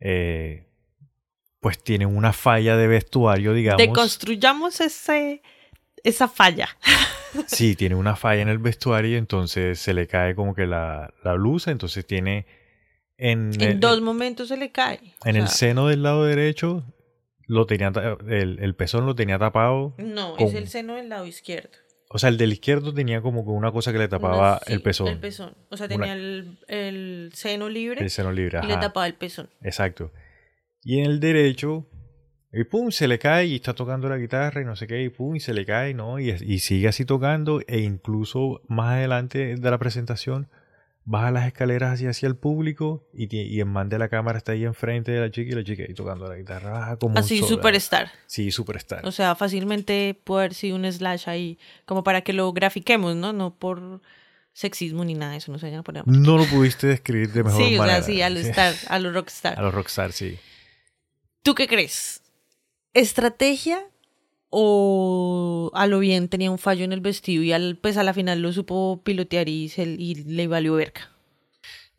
[0.00, 0.64] eh,
[1.60, 3.78] pues tiene una falla de vestuario, digamos.
[3.78, 5.42] Deconstruyamos ese,
[6.04, 6.68] esa falla.
[7.46, 11.34] Sí, tiene una falla en el vestuario entonces se le cae como que la, la
[11.34, 12.46] blusa, entonces tiene
[13.18, 15.14] en, En el, dos momentos se le cae.
[15.22, 16.84] O en el sea, seno del lado derecho
[17.46, 17.92] lo tenía
[18.26, 21.76] el, el pezón lo tenía tapado, No, con- es el seno del lado izquierdo.
[22.10, 24.82] O sea, el del izquierdo tenía como que una cosa que le tapaba sí, el
[24.82, 25.54] pezón, El pezón.
[25.70, 29.14] O sea, Una- tenía el, el seno libre el seno libre, y le tapaba el
[29.14, 29.48] pezón.
[29.62, 30.10] exacto.
[30.82, 31.86] Y en el derecho
[32.50, 35.10] y pum, se le cae y está tocando la guitarra y no sé qué, y
[35.10, 36.18] pum, y se le cae, ¿no?
[36.18, 40.48] Y, y sigue así tocando e incluso más adelante de la presentación
[41.10, 44.52] baja las escaleras hacia, hacia el público y, y el man de la cámara está
[44.52, 47.42] ahí enfrente de la chica y la chica ahí tocando la guitarra baja como Así,
[47.42, 48.10] superstar.
[48.26, 49.06] Sí, superstar.
[49.06, 53.32] O sea, fácilmente puede haber sido un slash ahí, como para que lo grafiquemos, ¿no?
[53.32, 54.02] No por
[54.52, 56.02] sexismo ni nada de eso, no se vayan a poner.
[56.06, 58.02] no lo pudiste describir de mejor Sí, o manera.
[58.02, 59.58] sea, sí, a lo star, a lo rockstar.
[59.58, 60.36] A los rockstar, sí.
[61.42, 62.22] ¿Tú qué crees?
[62.92, 63.80] ¿Estrategia
[64.50, 68.14] o a lo bien tenía un fallo en el vestido y al, pues a la
[68.14, 71.10] final lo supo pilotear y, se- y le valió verga?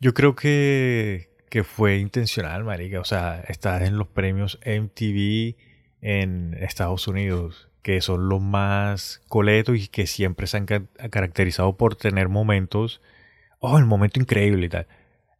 [0.00, 3.00] Yo creo que, que fue intencional, marica.
[3.00, 5.56] O sea, estar en los premios MTV
[6.00, 11.76] en Estados Unidos, que son los más coletos y que siempre se han ca- caracterizado
[11.76, 13.02] por tener momentos,
[13.58, 14.86] oh, el momento increíble y tal.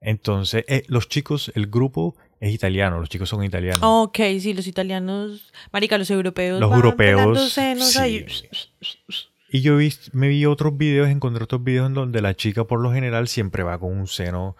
[0.02, 3.80] Entonces, eh, los chicos, el grupo es italiano, los chicos son italianos.
[3.82, 6.58] Ok, sí, los italianos, marica, los europeos.
[6.58, 7.98] Los van europeos, pelando senos sí.
[7.98, 8.26] ahí.
[9.50, 12.80] Y yo vi, me vi otros videos, encontré otros videos en donde la chica por
[12.80, 14.56] lo general siempre va con un seno,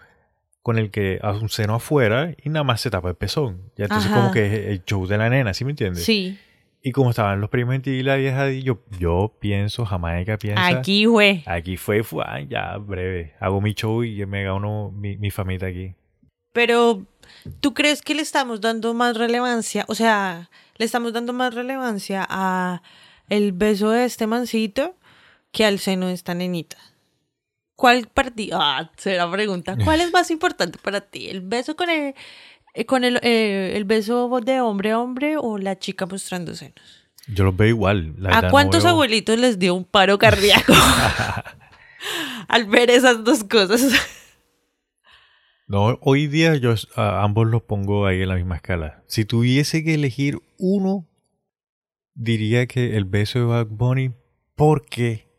[0.61, 3.71] con el que, a un seno afuera y nada más se tapa el pezón.
[3.75, 4.21] Ya entonces Ajá.
[4.21, 6.03] como que es el show de la nena, ¿sí me entiendes?
[6.03, 6.37] Sí,
[6.83, 10.67] Y como estaban los primos en ti y la vieja, yo, yo pienso, Jamaica piensa.
[10.67, 11.41] aquí, güey.
[11.47, 13.33] Aquí fue, fue, ya, breve.
[13.39, 15.95] Hago mi show y me gano mi, mi famita aquí.
[16.53, 17.05] Pero,
[17.59, 19.85] ¿tú crees que le estamos dando más relevancia?
[19.87, 22.81] O sea, le estamos dando más relevancia a
[23.29, 24.95] el beso de este mancito
[25.51, 26.77] que al seno de esta nenita.
[27.75, 28.59] ¿Cuál partido?
[28.61, 29.75] Ah, será pregunta.
[29.83, 31.29] ¿Cuál es más importante para ti?
[31.29, 32.13] ¿El beso con el,
[32.73, 36.75] eh, con el, eh, el beso de hombre a hombre o la chica mostrando senos?
[37.27, 38.13] Yo los veo igual.
[38.17, 40.73] la ¿A no cuántos veo- abuelitos les dio un paro cardíaco
[42.47, 43.93] al ver esas dos cosas?
[45.71, 49.03] No, hoy día yo a ambos los pongo ahí en la misma escala.
[49.07, 51.07] Si tuviese que elegir uno,
[52.13, 54.11] diría que el beso de Bad Bunny,
[54.55, 55.29] porque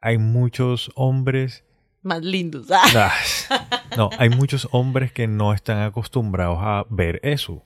[0.00, 1.64] hay muchos hombres.
[2.02, 2.68] Más lindos.
[2.70, 3.10] Ah.
[3.50, 7.64] Ah, No, hay muchos hombres que no están acostumbrados a ver eso.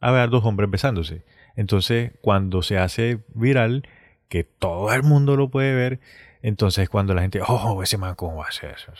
[0.00, 1.24] A ver dos hombres besándose.
[1.54, 3.86] Entonces, cuando se hace viral,
[4.28, 6.00] que todo el mundo lo puede ver,
[6.42, 8.92] entonces cuando la gente, oh, ese man, ¿cómo va a hacer eso?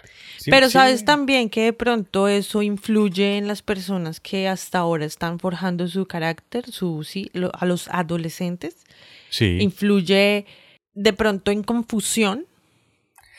[0.46, 5.38] Pero sabes también que de pronto eso influye en las personas que hasta ahora están
[5.38, 8.76] forjando su carácter, su, sí, a los adolescentes.
[9.30, 9.58] Sí.
[9.60, 10.46] Influye
[10.94, 12.46] de pronto en confusión.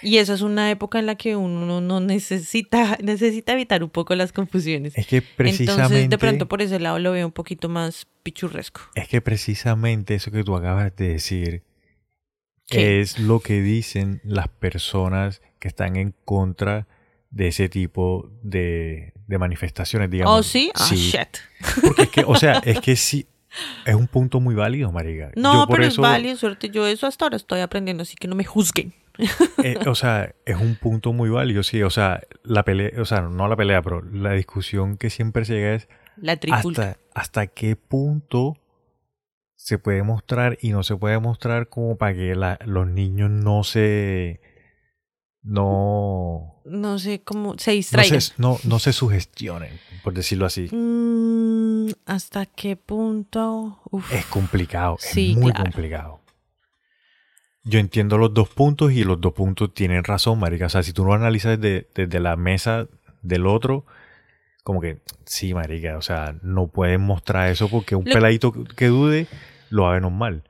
[0.01, 4.15] Y esa es una época en la que uno no necesita, necesita evitar un poco
[4.15, 4.97] las confusiones.
[4.97, 5.83] Es que precisamente...
[5.83, 8.79] Entonces, de pronto por ese lado lo veo un poquito más pichurresco.
[8.95, 11.63] Es que precisamente eso que tú acabas de decir
[12.71, 16.87] es lo que dicen las personas que están en contra
[17.31, 20.39] de ese tipo de, manifestaciones, digamos.
[20.39, 20.71] ¿Oh, sí?
[20.75, 21.37] Ah, shit.
[21.83, 23.27] Porque es que, o sea, es que sí,
[23.85, 25.31] es un punto muy válido, Mariga.
[25.35, 26.69] No, pero es válido, suerte.
[26.69, 28.93] Yo eso hasta ahora estoy aprendiendo, así que no me juzguen.
[29.63, 31.83] Eh, o sea, es un punto muy válido, sí.
[31.83, 35.55] O sea, la pelea, o sea, no la pelea, pero la discusión que siempre se
[35.55, 38.55] llega es la hasta, hasta qué punto
[39.59, 44.39] se puede mostrar y no se puede mostrar como para que los niños no se
[45.41, 48.21] no no sé cómo se distraigan.
[48.37, 50.69] no se, no, se sugestionen por decirlo así.
[50.71, 53.81] Mm, hasta qué punto
[54.13, 56.21] es complicado es muy complicado.
[57.65, 60.67] Yo entiendo los dos puntos y los dos puntos tienen razón marica.
[60.67, 62.87] O sea si tú lo analizas desde, desde la mesa
[63.21, 63.85] del otro
[64.69, 69.25] como que sí, marica, o sea, no pueden mostrar eso porque un peladito que dude
[69.71, 70.43] lo va a ver normal.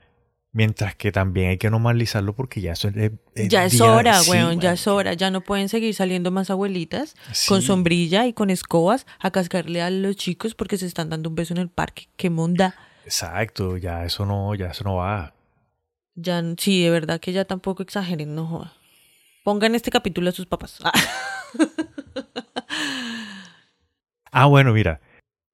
[0.51, 3.13] Mientras que también hay que normalizarlo porque ya eso es,
[3.49, 5.13] ya es hora, weón, ya es hora.
[5.13, 7.15] Ya no pueden seguir saliendo más abuelitas
[7.47, 11.35] con sombrilla y con escobas a cascarle a los chicos porque se están dando un
[11.35, 12.09] beso en el parque.
[12.17, 12.75] ¡Qué monda!
[13.05, 15.33] Exacto, ya eso no, ya eso no va.
[16.15, 18.73] Ya, sí, de verdad que ya tampoco exageren, no joda.
[19.45, 20.77] Pongan este capítulo a sus papás.
[20.83, 20.91] Ah,
[24.31, 25.01] bueno, mira,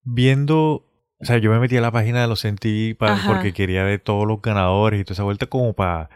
[0.03, 0.85] viendo,
[1.19, 4.27] o sea, yo me metí a la página de los MTV porque quería ver todos
[4.27, 6.09] los ganadores y toda esa vuelta como para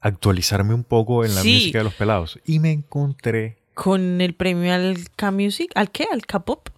[0.00, 2.40] actualizarme un poco en la música de los pelados.
[2.44, 3.58] Y me encontré...
[3.74, 6.06] Con el premio al K-Music, ¿al qué?
[6.12, 6.68] ¿Al K-Pop?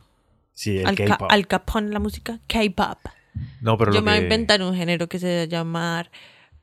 [0.52, 1.28] Sí, el al K-Pop.
[1.30, 2.98] Al Capón, la música K-Pop.
[3.60, 6.10] No, pero Yo me voy a inventar un género que se va a llamar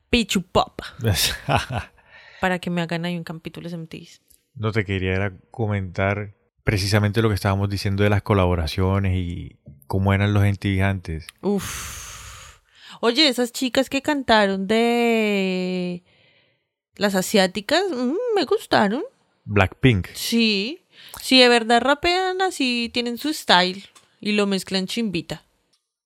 [0.08, 0.80] Pichu Pop.
[2.40, 4.08] para que me hagan ahí un capítulo de MTV.
[4.54, 10.12] No te quería era comentar precisamente lo que estábamos diciendo de las colaboraciones y cómo
[10.12, 10.44] eran los
[10.82, 11.26] antes.
[11.40, 12.60] Uf.
[13.00, 16.04] Oye, esas chicas que cantaron de
[16.96, 19.02] las asiáticas, mm, me gustaron.
[19.44, 20.08] Blackpink.
[20.14, 20.80] Sí.
[21.20, 23.84] Sí, de verdad rapean así, tienen su style
[24.20, 25.44] y lo mezclan chimbita.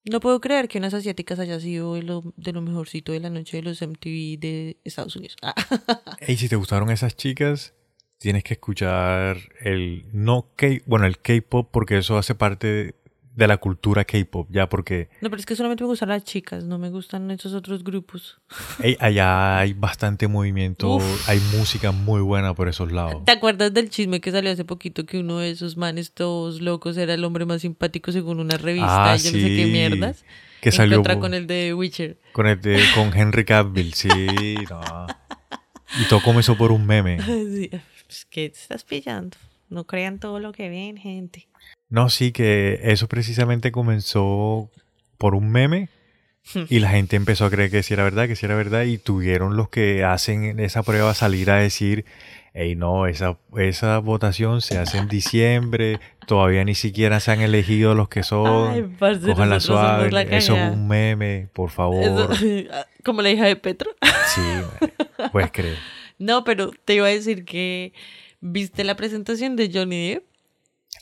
[0.05, 3.29] No puedo creer que unas asiáticas haya sido de lo, de lo mejorcito de la
[3.29, 5.37] noche de los MTV de Estados Unidos.
[6.29, 7.75] y si te gustaron esas chicas,
[8.19, 12.95] tienes que escuchar el no K, bueno, el K-pop porque eso hace parte
[13.37, 16.65] de la cultura K-pop, ya porque No, pero es que solamente me gustan las chicas,
[16.65, 18.41] no me gustan esos otros grupos.
[18.99, 23.23] allá hay bastante movimiento, hay música muy buena por esos lados.
[23.27, 26.97] ¿Te acuerdas del chisme que salió hace poquito que uno de esos manes todos locos
[26.97, 30.25] era el hombre más simpático según una revista ah, y yo no sé qué mierdas?
[30.63, 32.19] Que salió con el de Witcher.
[32.33, 34.09] Con el de, con Henry Cavill, sí,
[34.71, 35.07] no.
[36.01, 37.19] Y todo comenzó por un meme.
[37.27, 37.71] Sí
[38.07, 39.37] pues, ¿qué te estás pillando?
[39.69, 41.49] No crean todo lo que ven, gente.
[41.89, 44.71] No, sí, que eso precisamente comenzó
[45.19, 45.89] por un meme
[46.69, 48.99] y la gente empezó a creer que sí era verdad, que sí era verdad y
[48.99, 52.05] tuvieron los que hacen esa prueba salir a decir,
[52.55, 57.95] hey, no, esa, esa votación se hace en diciembre, todavía ni siquiera se han elegido
[57.95, 62.31] los que son, Ay, cojan la suave, eso es un meme, por favor.
[63.05, 63.91] como la hija de Petro.
[64.35, 64.43] Sí,
[65.33, 65.77] puedes creer.
[66.19, 67.93] No, pero te iba a decir que
[68.41, 70.25] viste la presentación de Johnny Depp.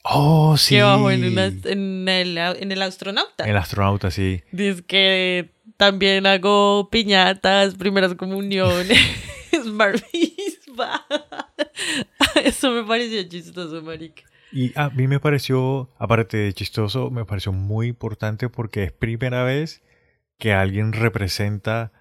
[0.03, 0.75] Oh, sí.
[0.75, 3.45] Que bajó en, en, el, en el astronauta.
[3.45, 4.43] El astronauta, sí.
[4.53, 8.99] Dice que también hago piñatas, primeras comuniones,
[12.45, 14.23] Eso me pareció chistoso, marica.
[14.53, 19.43] Y a mí me pareció, aparte de chistoso, me pareció muy importante porque es primera
[19.43, 19.83] vez
[20.39, 21.93] que alguien representa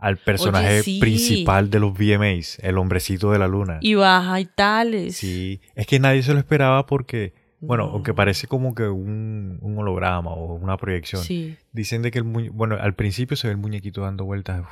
[0.00, 3.78] al personaje principal de los VMAs, el hombrecito de la luna.
[3.80, 5.16] Y baja y tales.
[5.16, 10.30] Sí, es que nadie se lo esperaba porque, bueno, aunque parece como que un, holograma
[10.32, 11.22] o una proyección.
[11.22, 11.56] Sí.
[11.72, 14.64] Dicen de que el bueno, al principio se ve el muñequito dando vueltas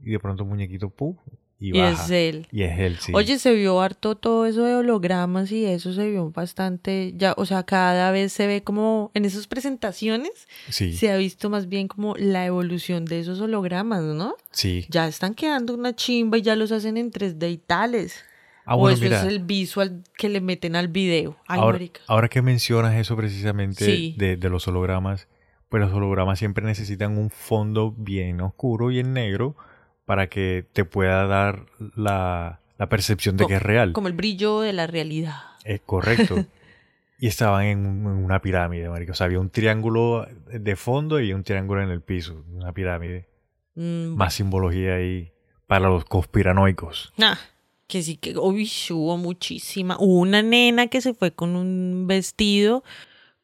[0.00, 1.16] y de pronto el muñequito, ¡pum!
[1.60, 2.46] Y, es él.
[2.52, 3.12] Y es él, sí.
[3.14, 7.46] Oye, se vio harto todo eso de hologramas y eso se vio bastante, ya, o
[7.46, 10.92] sea, cada vez se ve como en esas presentaciones sí.
[10.92, 14.36] se ha visto más bien como la evolución de esos hologramas, ¿no?
[14.52, 14.86] Sí.
[14.88, 18.24] Ya están quedando una chimba y ya los hacen en 3D y tales.
[18.64, 21.38] Ah, o eso es el visual que le meten al video.
[21.46, 25.26] ahora, que mencionas eso precisamente de, de, los hologramas,
[25.70, 29.56] pues los hologramas siempre necesitan un fondo bien oscuro y en negro
[30.08, 33.92] para que te pueda dar la, la percepción de que es real.
[33.92, 35.36] Como el brillo de la realidad.
[35.64, 36.46] Es correcto.
[37.20, 39.12] y estaban en, una pirámide, marico.
[39.12, 43.28] O sea, había un triángulo de fondo y un triángulo en el piso, una pirámide.
[43.74, 45.30] Mm, Más simbología ahí
[45.66, 47.12] para los conspiranoicos.
[47.20, 47.38] Ah
[47.86, 49.96] que sí que uy, hubo muchísima.
[49.98, 52.84] Hubo una nena que se fue con un vestido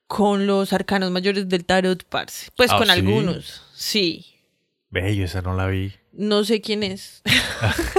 [0.07, 2.51] con los arcanos mayores del tarot, parce.
[2.55, 4.34] Pues ah, con algunos, sí.
[4.95, 5.93] Bello, esa no la vi.
[6.13, 7.21] No sé quién es.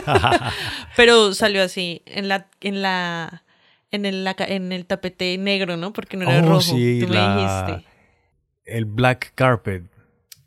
[0.96, 3.44] Pero salió así en la en la
[3.92, 5.92] en el, en el tapete negro, ¿no?
[5.92, 6.62] Porque no era oh, rojo.
[6.62, 7.86] Sí, Tú me dijiste.
[8.64, 9.84] El black carpet.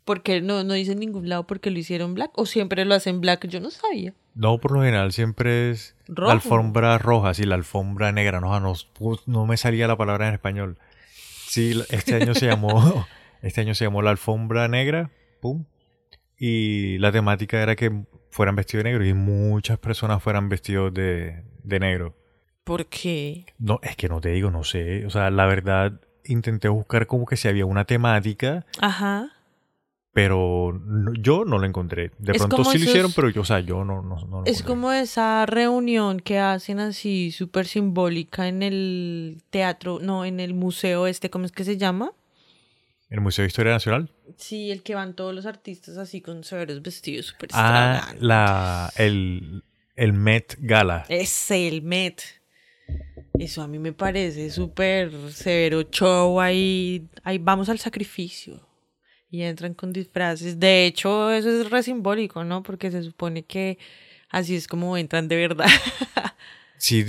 [0.07, 3.21] Porque no, no dice en ningún lado porque lo hicieron black o siempre lo hacen
[3.21, 4.15] black, yo no sabía.
[4.35, 8.73] No, por lo general siempre es la alfombra roja, sí, la alfombra negra, no, no,
[9.27, 10.79] no me salía la palabra en español.
[11.47, 13.07] Sí, este año se llamó,
[13.43, 15.67] este año se llamó la alfombra negra, pum,
[16.39, 21.45] y la temática era que fueran vestidos de negro y muchas personas fueran vestidos de,
[21.65, 22.17] de negro.
[22.65, 23.47] ¿Por qué?
[23.59, 27.27] No, es que no te digo, no sé, o sea, la verdad intenté buscar como
[27.27, 28.67] que si había una temática.
[28.81, 29.33] Ajá
[30.19, 30.81] pero
[31.21, 32.11] yo no lo encontré.
[32.19, 34.91] De pronto sí lo hicieron, pero yo, o sea, yo no, no, no Es como
[34.91, 41.31] esa reunión que hacen así súper simbólica en el teatro, no, en el museo este,
[41.31, 42.11] ¿cómo es que se llama?
[43.11, 44.11] ¿El Museo de Historia Nacional?
[44.37, 49.65] Sí, el que van todos los artistas así con severos vestidos súper Ah, la, el,
[49.97, 51.07] el Met Gala.
[51.09, 52.21] Es el Met.
[53.39, 57.09] Eso a mí me parece súper severo show ahí.
[57.23, 58.69] Ahí vamos al sacrificio
[59.31, 60.59] y entran con disfraces.
[60.59, 62.63] De hecho, eso es re simbólico, ¿no?
[62.63, 63.79] Porque se supone que
[64.29, 65.67] así es como entran de verdad.
[66.77, 67.05] sí,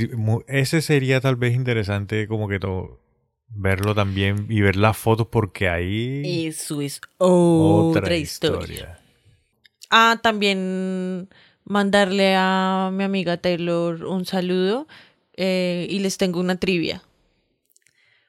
[0.48, 3.00] ese sería tal vez interesante como que todo
[3.50, 9.00] verlo también y ver las fotos porque ahí eso es otra, historia.
[9.90, 11.30] Ah, también
[11.64, 14.88] mandarle a mi amiga Taylor un saludo
[15.34, 17.04] eh, y les tengo una trivia.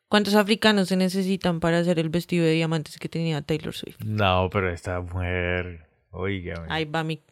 [0.09, 4.01] ¿Cuántos africanos se necesitan para hacer el vestido de diamantes que tenía Taylor Swift?
[4.05, 5.87] No, pero esta mujer.
[6.11, 6.67] Oiga.
[6.69, 7.23] Ahí va mi.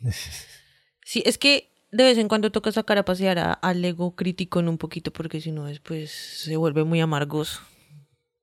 [1.06, 4.68] Sí, es que de vez en cuando toca sacar a pasear al ego crítico en
[4.68, 7.60] un poquito, porque si no, después se vuelve muy amargoso.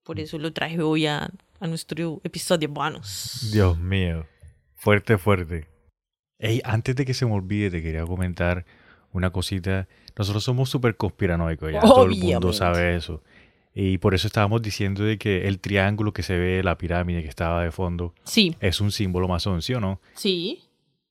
[0.03, 1.29] Por eso lo traje hoy a,
[1.59, 3.49] a nuestro episodio bonus.
[3.51, 4.25] Dios mío.
[4.75, 5.67] Fuerte, fuerte.
[6.39, 8.65] Ey, antes de que se me olvide, te quería comentar
[9.13, 9.87] una cosita
[10.17, 13.23] nosotros somos súper conspiranoicos, ya todo el mundo sabe eso.
[13.73, 17.29] Y por eso estábamos diciendo de que el triángulo que se ve, la pirámide que
[17.29, 18.55] estaba de fondo, sí.
[18.59, 20.01] es un símbolo masón, ¿sí o no?
[20.13, 20.63] Sí.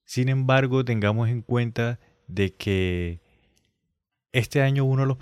[0.04, 1.98] Sin embargo, tengamos en cuenta
[2.34, 3.20] de que
[4.32, 5.18] este año uno de los,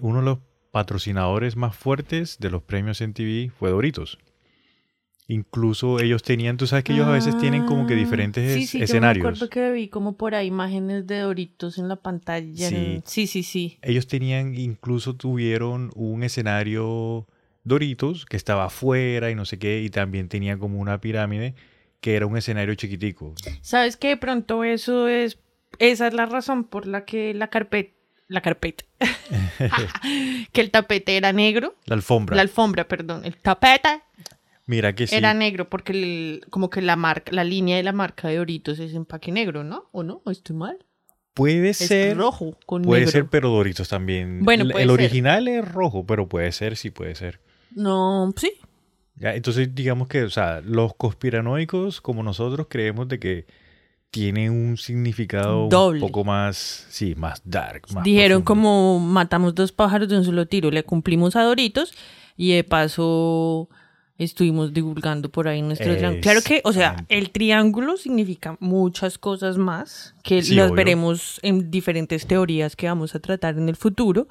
[0.00, 0.38] uno de los
[0.70, 4.18] patrocinadores más fuertes de los premios en TV fue Doritos.
[5.26, 8.66] Incluso ellos tenían, tú sabes que ellos a veces tienen como que ah, diferentes sí,
[8.66, 9.22] sí, escenarios.
[9.22, 12.68] Yo me acuerdo que vi como por ahí imágenes de Doritos en la pantalla.
[12.68, 13.00] Sí.
[13.06, 13.78] sí, sí, sí.
[13.82, 17.28] Ellos tenían, incluso tuvieron un escenario
[17.62, 21.54] Doritos que estaba afuera y no sé qué, y también tenía como una pirámide
[22.00, 23.34] que era un escenario chiquitico.
[23.60, 25.38] ¿Sabes que De pronto eso es,
[25.78, 27.94] esa es la razón por la que la carpeta
[28.28, 28.84] la carpeta.
[30.52, 31.74] que el tapete era negro.
[31.86, 32.36] La alfombra.
[32.36, 33.24] La alfombra, perdón.
[33.24, 34.02] El tapete
[34.70, 35.16] Mira que sí.
[35.16, 38.94] Era negro porque como que la marca, la línea de la marca de Doritos es
[38.94, 39.88] empaque negro, ¿no?
[39.90, 40.22] ¿O no?
[40.24, 40.78] ¿O estoy mal?
[41.34, 42.16] Puede ser.
[42.16, 44.44] rojo con Puede ser, pero Doritos también.
[44.44, 47.40] Bueno, el, el original es rojo, pero puede ser, sí puede ser.
[47.74, 48.52] No, sí.
[49.16, 53.46] Ya, entonces digamos que, o sea, los conspiranoicos como nosotros creemos de que
[54.10, 57.86] tiene un significado un poco más, sí, más dark.
[58.02, 61.94] Dijeron como matamos dos pájaros de un solo tiro, le cumplimos a Doritos
[62.36, 63.68] y de paso
[64.18, 66.20] estuvimos divulgando por ahí nuestro triángulo.
[66.20, 72.26] Claro que, o sea, el triángulo significa muchas cosas más que las veremos en diferentes
[72.26, 74.28] teorías que vamos a tratar en el futuro.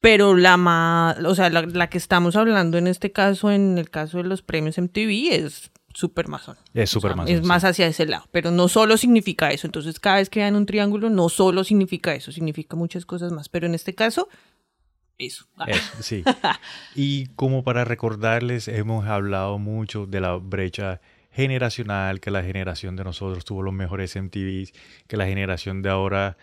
[0.00, 4.18] Pero la más, o sea, la, que estamos hablando en este caso, en el caso
[4.18, 6.56] de los premios MTV, es super masón.
[6.74, 9.66] Es super Es más hacia ese lado, pero no solo significa eso.
[9.66, 13.48] Entonces, cada vez que vean un triángulo, no solo significa eso, significa muchas cosas más.
[13.48, 14.28] Pero en este caso,
[15.18, 15.46] eso.
[16.00, 16.24] sí.
[16.94, 23.04] Y como para recordarles, hemos hablado mucho de la brecha generacional, que la generación de
[23.04, 24.72] nosotros tuvo los mejores MTVs,
[25.06, 26.36] que la generación de ahora...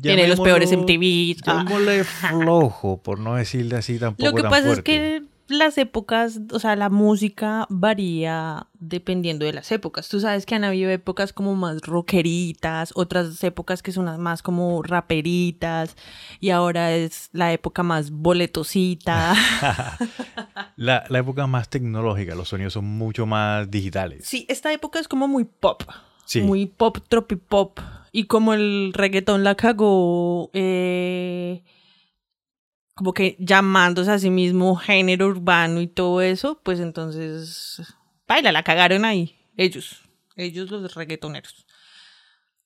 [0.00, 1.42] Tiene los peores MTVs.
[1.44, 6.58] Llamémosle flojo, por no decirle así tampoco Lo que pasa es que las épocas, o
[6.58, 10.08] sea, la música varía dependiendo de las épocas.
[10.08, 14.82] Tú sabes que han habido épocas como más rockeritas, otras épocas que son más como
[14.82, 15.96] raperitas,
[16.40, 19.34] y ahora es la época más boletosita.
[20.76, 24.26] la, la época más tecnológica, los sonidos son mucho más digitales.
[24.26, 25.82] Sí, esta época es como muy pop.
[26.26, 26.42] Sí.
[26.42, 27.80] Muy pop, tropipop.
[28.12, 30.50] Y como el reggaetón la cagó.
[30.52, 31.62] Eh,
[32.98, 37.80] como que llamándose a sí mismo género urbano y todo eso, pues entonces,
[38.26, 40.02] baila, la cagaron ahí, ellos,
[40.34, 41.64] ellos los reggaetoneros.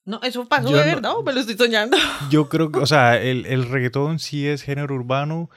[0.06, 1.98] No, eso pasó de verdad, me lo estoy soñando.
[2.30, 5.50] Yo creo que, o sea, el, el reggaetón sí es género urbano,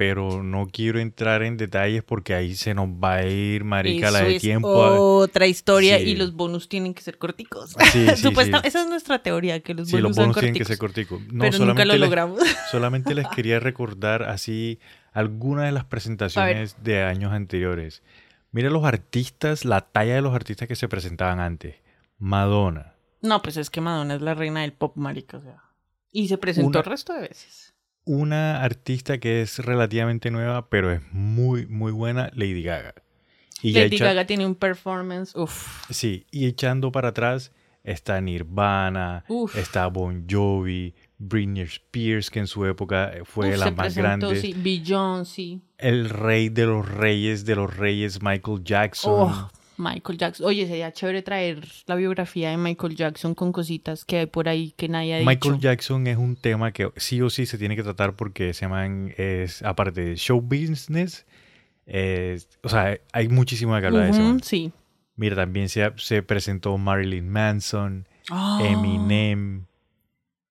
[0.00, 4.22] pero no quiero entrar en detalles porque ahí se nos va a ir, marica, la
[4.22, 4.70] de es tiempo.
[4.70, 7.76] Otra historia y los bonus tienen que ser corticos.
[7.92, 8.06] Sí,
[8.64, 11.20] Esa es nuestra teoría, que los bonus, sí, los bonus tienen que ser corticos.
[11.30, 12.40] No, pero nunca lo logramos.
[12.70, 14.78] solamente les quería recordar así
[15.12, 18.02] algunas de las presentaciones de años anteriores.
[18.52, 21.74] Mira los artistas, la talla de los artistas que se presentaban antes.
[22.16, 22.94] Madonna.
[23.20, 25.62] No, pues es que Madonna es la reina del pop, marica, o sea.
[26.10, 27.69] Y se presentó el resto de veces
[28.04, 32.94] una artista que es relativamente nueva, pero es muy, muy buena, Lady Gaga.
[33.62, 35.84] Y Lady Gaga tiene un performance, uff.
[35.90, 37.52] Sí, y echando para atrás
[37.84, 39.24] está Nirvana,
[39.54, 44.40] está Bon Jovi, Britney Spears, que en su época fue la más grande.
[44.40, 45.60] Sí, Beyoncé.
[45.78, 49.32] El rey de los reyes de los reyes, Michael Jackson.
[49.32, 50.46] Oh, Michael Jackson.
[50.46, 54.72] Oye, sería chévere traer la biografía de Michael Jackson con cositas que hay por ahí
[54.76, 55.28] que nadie ha dicho.
[55.28, 58.62] Michael Jackson es un tema que sí o sí se tiene que tratar porque se
[58.62, 61.26] llaman, es, aparte de show business,
[62.62, 64.36] o sea, hay muchísimo que hablar de eso.
[64.42, 64.72] Sí.
[65.16, 68.60] Mira, también se, se presentó Marilyn Manson, ah.
[68.62, 69.66] Eminem.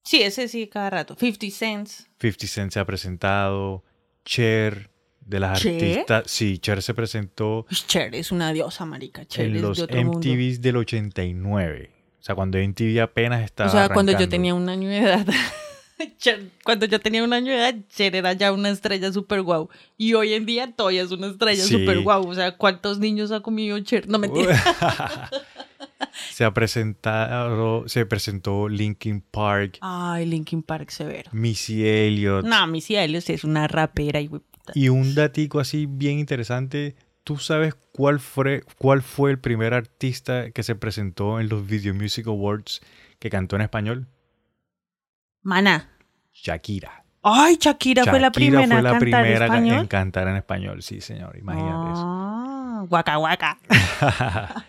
[0.03, 1.15] Sí, ese sí, cada rato.
[1.17, 2.07] 50 Cents.
[2.19, 3.84] 50 Cent se ha presentado,
[4.25, 4.89] Cher
[5.30, 6.23] de las artistas.
[6.27, 7.65] Sí, Cher se presentó.
[7.88, 9.25] Cher es una diosa, marica.
[9.25, 11.91] Cher en los MTVs del 89.
[12.19, 13.69] O sea, cuando MTV apenas estaba.
[13.69, 15.27] O sea, cuando yo tenía un año de edad.
[16.63, 19.69] cuando yo tenía un año de edad, Cher era ya una estrella súper guau.
[19.97, 22.27] Y hoy en día todavía es una estrella súper guau.
[22.27, 24.09] O sea, ¿cuántos niños ha comido Cher?
[24.09, 24.30] No me
[26.32, 29.77] se ha presentado, se presentó Linkin Park.
[29.82, 31.30] Ay, Linkin Park severo.
[31.34, 32.45] Missy Elliott.
[32.45, 34.30] No, Missy Elliott es una rapera y
[34.74, 40.51] y un datico así bien interesante, ¿tú sabes cuál fue, cuál fue el primer artista
[40.51, 42.82] que se presentó en los Video Music Awards
[43.20, 44.07] que cantó en español?
[45.41, 45.89] Mana.
[46.34, 47.03] Shakira.
[47.22, 51.91] Ay, Shakira, fue la primera, fue la primera en cantar en español, sí, señor, imagínate
[51.91, 52.03] eso.
[52.05, 53.57] Ah, guaca, guaca.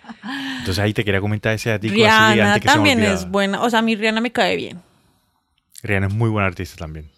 [0.58, 3.70] Entonces ahí te quería comentar ese datico Rihanna así antes que también es buena, o
[3.70, 4.82] sea, a mí Rihanna me cae bien.
[5.82, 7.08] Rihanna es muy buena artista también.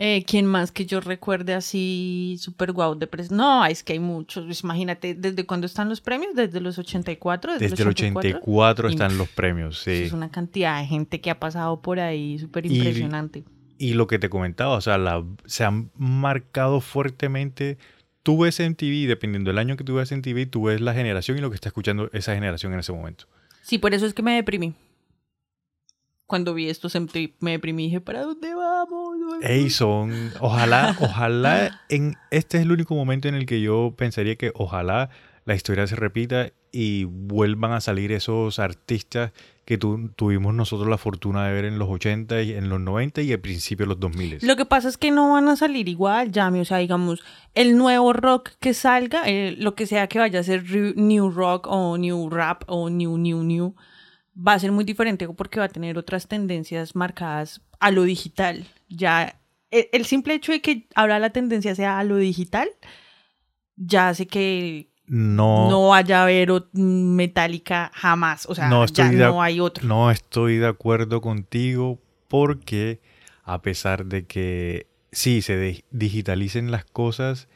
[0.00, 3.98] Eh, ¿Quién más que yo recuerde así súper guau de pres No, es que hay
[3.98, 4.44] muchos.
[4.44, 6.36] Pues imagínate, ¿desde cuándo están los premios?
[6.36, 7.54] ¿Desde los 84?
[7.54, 10.04] Desde, desde el 84, están los premios, sí.
[10.04, 13.42] Es una cantidad de gente que ha pasado por ahí súper impresionante.
[13.76, 17.76] Y, lo que te comentaba, o sea, la, se han marcado fuertemente.
[18.22, 20.94] Tú ves en TV, dependiendo del año que tú ves en TV, tú ves la
[20.94, 23.24] generación y lo que está escuchando esa generación en ese momento.
[23.62, 24.74] Sí, por eso es que me deprimí
[26.28, 26.88] cuando vi esto
[27.40, 29.16] me deprimí y dije, ¿para dónde vamos?
[29.40, 34.36] Ey, son, ojalá, ojalá, en este es el único momento en el que yo pensaría
[34.36, 35.08] que ojalá
[35.46, 39.32] la historia se repita y vuelvan a salir esos artistas
[39.64, 43.32] que tuvimos nosotros la fortuna de ver en los 80 y en los 90 y
[43.32, 44.40] al principio de los 2000.
[44.42, 47.22] Lo que pasa es que no van a salir igual, Yami, o sea, digamos,
[47.54, 50.64] el nuevo rock que salga, eh, lo que sea que vaya a ser
[50.96, 53.74] new rock o new rap o new, new, new,
[54.38, 58.66] va a ser muy diferente porque va a tener otras tendencias marcadas a lo digital.
[58.88, 62.68] Ya e, el simple hecho de que ahora la tendencia sea a lo digital
[63.76, 68.46] ya hace que no, no vaya a haber metálica jamás.
[68.46, 69.86] O sea, ya no hay otro.
[69.86, 73.00] No estoy de acuerdo contigo porque
[73.44, 77.48] a pesar de que sí se digitalicen las cosas,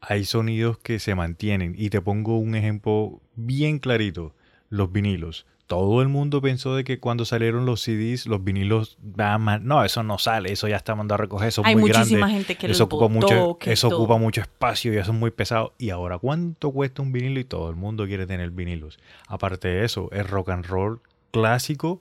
[0.00, 1.74] hay sonidos que se mantienen.
[1.78, 4.34] Y te pongo un ejemplo bien clarito,
[4.68, 9.84] los vinilos todo el mundo pensó de que cuando salieron los CDs, los vinilos, no,
[9.84, 12.24] eso no sale, eso ya está mandado a recoger, eso es muy grande.
[12.28, 15.74] gente que eso ocupa mucho, eso ocupa mucho espacio y eso es muy pesado.
[15.78, 17.40] Y ahora, ¿cuánto cuesta un vinilo?
[17.40, 18.98] Y todo el mundo quiere tener vinilos.
[19.26, 21.00] Aparte de eso, el rock and roll
[21.32, 21.98] clásico,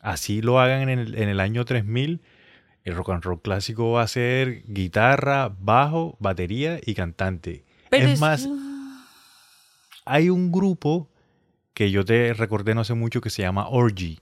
[0.00, 2.22] así lo hagan en el, en el año 3000,
[2.84, 7.64] el rock and roll clásico va a ser guitarra, bajo, batería y cantante.
[7.90, 8.48] es más,
[10.06, 11.08] hay un grupo
[11.74, 14.20] que yo te recordé no hace mucho que se llama Orgy,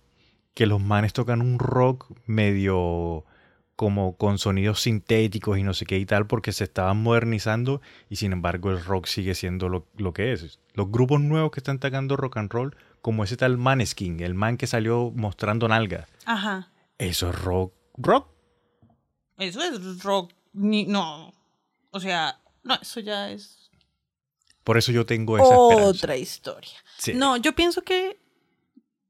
[0.55, 3.25] que los manes tocan un rock medio
[3.77, 8.17] como con sonidos sintéticos y no sé qué y tal, porque se estaban modernizando y
[8.17, 10.61] sin embargo el rock sigue siendo lo, lo que es.
[10.75, 14.57] Los grupos nuevos que están tocando rock and roll, como ese tal Maneskin, el man
[14.57, 16.07] que salió mostrando nalga.
[16.27, 16.71] Ajá.
[16.99, 17.75] Eso es rock.
[17.97, 18.29] ¿Rock?
[19.39, 20.33] Eso es rock.
[20.53, 21.33] Ni, no.
[21.91, 23.62] O sea, no, eso ya es.
[24.65, 26.73] Por eso yo tengo esa Otra historia.
[27.15, 28.19] No, yo pienso que,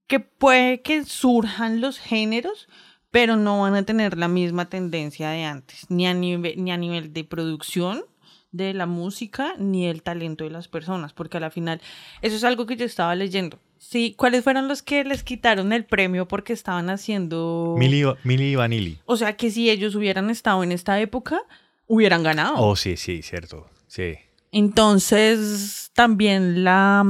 [0.07, 2.69] que puede que surjan los géneros,
[3.11, 6.77] pero no van a tener la misma tendencia de antes, ni a nivel, ni a
[6.77, 8.05] nivel de producción
[8.51, 11.81] de la música, ni el talento de las personas, porque a la final,
[12.21, 13.59] eso es algo que yo estaba leyendo.
[13.79, 17.75] Sí, ¿cuáles fueron los que les quitaron el premio porque estaban haciendo...
[17.79, 19.01] Mili, Mili Vanilli.
[19.07, 21.41] O sea que si ellos hubieran estado en esta época,
[21.87, 22.55] hubieran ganado.
[22.59, 23.69] Oh, sí, sí, cierto.
[23.89, 24.17] Sí.
[24.53, 27.05] Entonces, también la,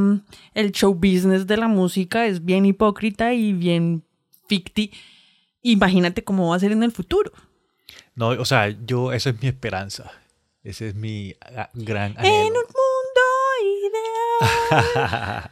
[0.54, 4.04] el show business de la música es bien hipócrita y bien
[4.48, 4.92] ficti.
[5.62, 7.32] Imagínate cómo va a ser en el futuro.
[8.14, 10.12] No, o sea, yo, esa es mi esperanza.
[10.62, 12.34] Ese es mi ah, gran anhelo.
[12.34, 13.22] En un mundo
[15.10, 15.50] ideal.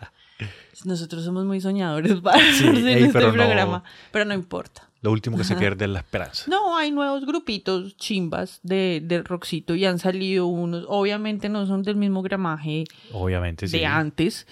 [0.84, 3.82] Nosotros somos muy soñadores para en este programa,
[4.12, 4.89] pero no importa.
[5.03, 6.44] Lo último que se pierde es la esperanza.
[6.48, 10.84] No, hay nuevos grupitos chimbas de, de rockcito y han salido unos.
[10.88, 14.46] Obviamente no son del mismo gramaje Obviamente, de antes.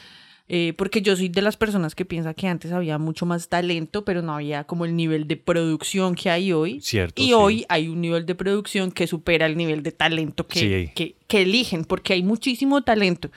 [0.51, 4.07] Eh, porque yo soy de las personas que piensa que antes había mucho más talento,
[4.07, 6.81] pero no había como el nivel de producción que hay hoy.
[6.81, 7.21] Cierto.
[7.21, 11.17] Y hoy hay un nivel de producción que supera el nivel de talento que, que,
[11.27, 13.31] que eligen, porque hay muchísimo talento.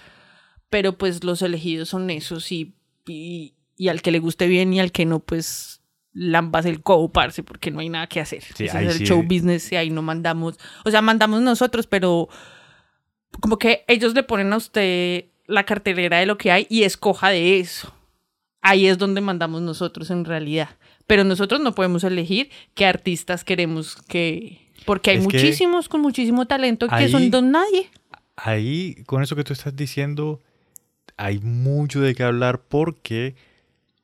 [0.70, 2.74] Pero pues los elegidos son esos y
[3.08, 3.54] y,
[3.90, 5.81] al que le guste bien y al que no, pues
[6.14, 8.44] lambas el co, parce, porque no hay nada que hacer.
[8.44, 12.28] Sí, es el show business y ahí no mandamos, o sea, mandamos nosotros, pero
[13.40, 17.30] como que ellos le ponen a usted la cartelera de lo que hay y escoja
[17.30, 17.94] de eso.
[18.62, 20.70] Ahí es donde mandamos nosotros en realidad.
[21.08, 24.72] Pero nosotros no podemos elegir qué artistas queremos que...
[24.86, 27.90] Porque hay muchísimos con muchísimo talento que son don nadie.
[28.36, 30.42] Ahí, con eso que tú estás diciendo,
[31.18, 33.36] hay mucho de qué hablar porque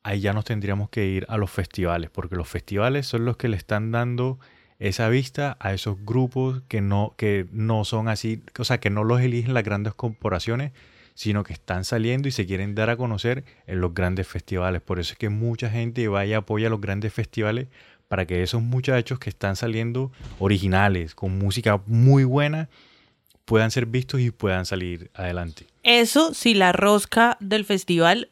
[0.08, 3.50] ahí ya nos tendríamos que ir a los festivales, porque los festivales son los que
[3.50, 4.40] le están dando
[4.80, 9.04] esa vista a esos grupos que no, que no son así, o sea, que no
[9.04, 10.72] los eligen las grandes corporaciones,
[11.14, 14.82] sino que están saliendo y se quieren dar a conocer en los grandes festivales.
[14.82, 17.68] Por eso es que mucha gente vaya y apoya los grandes festivales
[18.08, 22.70] para que esos muchachos que están saliendo originales, con música muy buena,
[23.44, 25.66] puedan ser vistos y puedan salir adelante.
[25.84, 28.30] Eso si la rosca del festival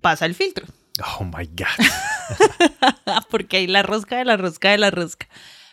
[0.00, 0.66] pasa el filtro.
[1.18, 1.86] Oh my God.
[3.30, 5.28] Porque hay la rosca de la rosca de la rosca.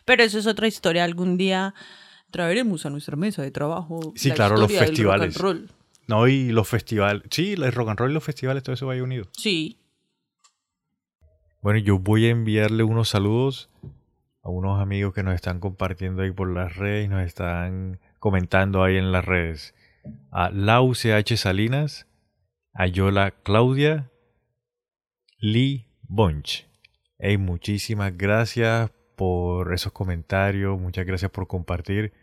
[0.05, 1.03] Pero eso es otra historia.
[1.03, 1.73] Algún día
[2.31, 4.13] traeremos a nuestra mesa de trabajo.
[4.15, 5.35] Sí, claro, los festivales.
[5.35, 5.71] Rock and roll.
[6.07, 7.23] No, y los festivales.
[7.31, 9.25] Sí, el rock and roll y los festivales, todo eso vaya unido.
[9.31, 9.79] Sí.
[11.61, 13.69] Bueno, yo voy a enviarle unos saludos
[14.43, 18.83] a unos amigos que nos están compartiendo ahí por las redes y nos están comentando
[18.83, 19.73] ahí en las redes
[20.31, 22.05] a Lau CH Salinas,
[22.73, 24.11] a Yola Claudia,
[25.45, 26.65] Lee Bunch.
[27.19, 32.13] Hey, muchísimas gracias por esos comentarios, muchas gracias por compartir.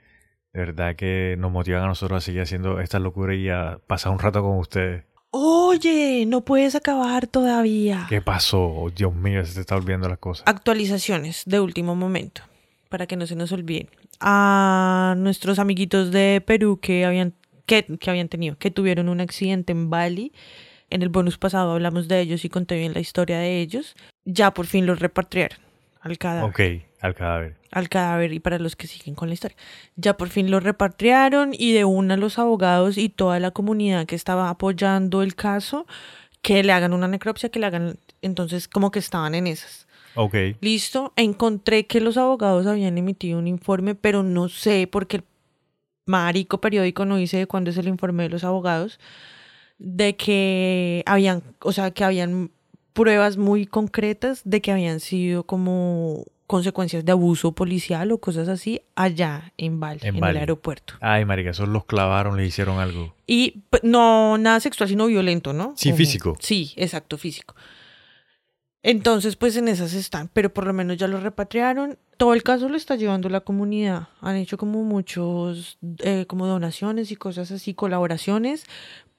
[0.52, 4.10] De verdad que nos motivan a nosotros a seguir haciendo esta locura y a pasar
[4.10, 5.04] un rato con ustedes.
[5.30, 8.06] Oye, no puedes acabar todavía.
[8.08, 8.90] ¿Qué pasó?
[8.92, 10.42] Dios mío, se te está olvidando las cosas.
[10.48, 12.42] Actualizaciones de último momento,
[12.88, 13.88] para que no se nos olvide.
[14.18, 17.34] A nuestros amiguitos de Perú que habían
[17.66, 20.32] que, habían tenido, que tuvieron un accidente en Bali.
[20.92, 23.94] En el bonus pasado hablamos de ellos y conté bien la historia de ellos.
[24.26, 25.58] Ya por fin los repatriaron
[26.02, 26.50] al cadáver.
[26.50, 27.56] Ok, al cadáver.
[27.70, 29.56] Al cadáver y para los que siguen con la historia.
[29.96, 34.14] Ya por fin los repatriaron y de una los abogados y toda la comunidad que
[34.14, 35.86] estaba apoyando el caso,
[36.42, 37.96] que le hagan una necropsia, que le hagan...
[38.20, 39.86] Entonces como que estaban en esas.
[40.14, 40.34] Ok.
[40.60, 41.14] Listo.
[41.16, 45.24] Encontré que los abogados habían emitido un informe, pero no sé por qué el
[46.04, 49.00] marico periódico no dice cuándo es el informe de los abogados,
[49.82, 52.52] de que habían, o sea, que habían
[52.92, 58.82] pruebas muy concretas de que habían sido como consecuencias de abuso policial o cosas así
[58.94, 60.94] allá en Bali, en, el aeropuerto.
[61.00, 63.14] Ay, marica, esos los clavaron, le hicieron algo.
[63.26, 65.72] Y no nada sexual, sino violento, ¿no?
[65.76, 66.36] Sí, físico.
[66.38, 67.56] Sí, exacto, físico.
[68.84, 71.98] Entonces, pues en esas están, pero por lo menos ya lo repatriaron.
[72.16, 74.08] Todo el caso lo está llevando la comunidad.
[74.20, 78.66] Han hecho como muchos, eh, como donaciones y cosas así, colaboraciones,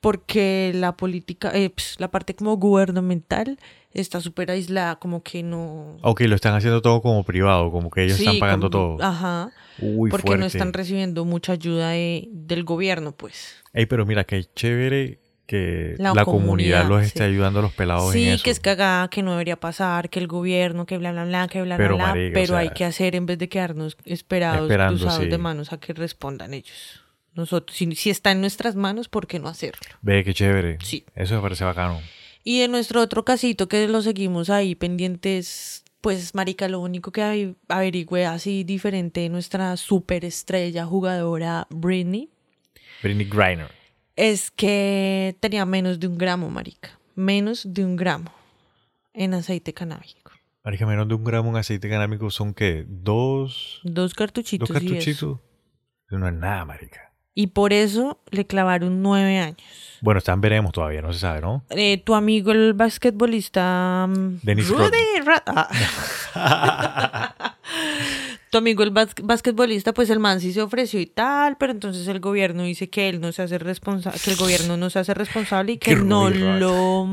[0.04, 3.58] porque la política, eh, pues, la parte como gubernamental
[3.94, 5.96] está súper aislada, como que no...
[6.02, 9.02] Ok, lo están haciendo todo como privado, como que ellos están pagando todo.
[9.02, 9.54] Ajá.
[9.80, 13.64] Uy, porque no están recibiendo mucha ayuda del gobierno, pues.
[13.72, 18.26] Ey, pero mira, que chévere que la, comunidad, los esté ayudando a los pelados sí,
[18.26, 18.44] en eso.
[18.44, 21.62] que es cagada, que no debería pasar, que el gobierno, que bla, bla, bla, que
[21.62, 22.14] bla, Pero, bla, bla.
[22.16, 25.30] marica, o pero sea, hay que hacer en vez de quedarnos esperados, cruzados sí.
[25.30, 27.03] de manos a que respondan ellos.
[27.36, 29.82] Nosotros, si, si está en nuestras manos, ¿por qué no hacerlo?
[30.02, 30.78] Ve, qué chévere.
[30.84, 31.04] Sí.
[31.16, 32.00] Eso me parece bacano.
[32.44, 37.56] Y de nuestro otro casito que lo seguimos ahí pendientes, pues marica, lo único que
[37.70, 42.30] averigüé así diferente de nuestra superestrella jugadora Britney
[43.02, 43.72] Britney Griner.
[44.16, 47.00] es que tenía menos de un gramo, marica.
[47.16, 48.32] Menos de un gramo
[49.14, 50.32] en aceite canábico.
[50.64, 52.86] Marica, menos de un gramo en aceite canábico son qué?
[52.88, 54.68] Dos, Dos cartuchitos.
[54.70, 55.40] dos y cartuchitos.
[56.08, 57.13] Eso no es nada, marica.
[57.36, 59.58] Y por eso le clavaron nueve años.
[60.02, 61.64] Bueno, están veremos todavía, no se sabe, ¿no?
[61.70, 65.70] Eh, tu amigo el basquetbolista mm, Dennis Rudy Ra- ah.
[68.52, 72.08] tu amigo el bas- basquetbolista pues el man sí se ofreció y tal pero entonces
[72.08, 75.14] el gobierno dice que él no se hace responsable que el gobierno no se hace
[75.14, 77.08] responsable y que no Rudy lo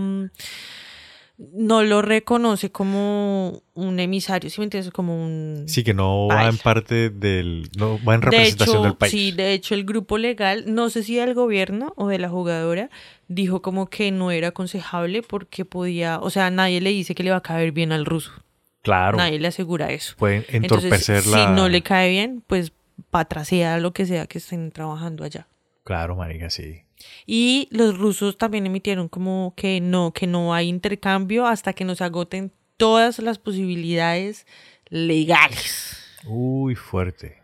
[1.52, 4.92] no lo reconoce como un emisario ¿sí me entiendes?
[4.92, 7.70] como un Sí, que no va en parte del...
[7.78, 9.10] No va en de representación hecho, del país.
[9.10, 12.90] Sí, de hecho el grupo legal, no sé si del gobierno o de la jugadora,
[13.28, 17.30] dijo como que no era aconsejable porque podía, o sea, nadie le dice que le
[17.30, 18.32] va a caer bien al ruso.
[18.82, 19.18] Claro.
[19.18, 20.14] Nadie le asegura eso.
[20.18, 21.46] Pueden Entonces, entorpecer la...
[21.46, 22.72] si no le cae bien, pues
[23.10, 25.46] patracea lo que sea que estén trabajando allá.
[25.90, 26.84] Claro, marica, sí.
[27.26, 32.00] Y los rusos también emitieron como que no, que no hay intercambio hasta que nos
[32.00, 34.46] agoten todas las posibilidades
[34.88, 36.06] legales.
[36.26, 37.42] Uy, fuerte.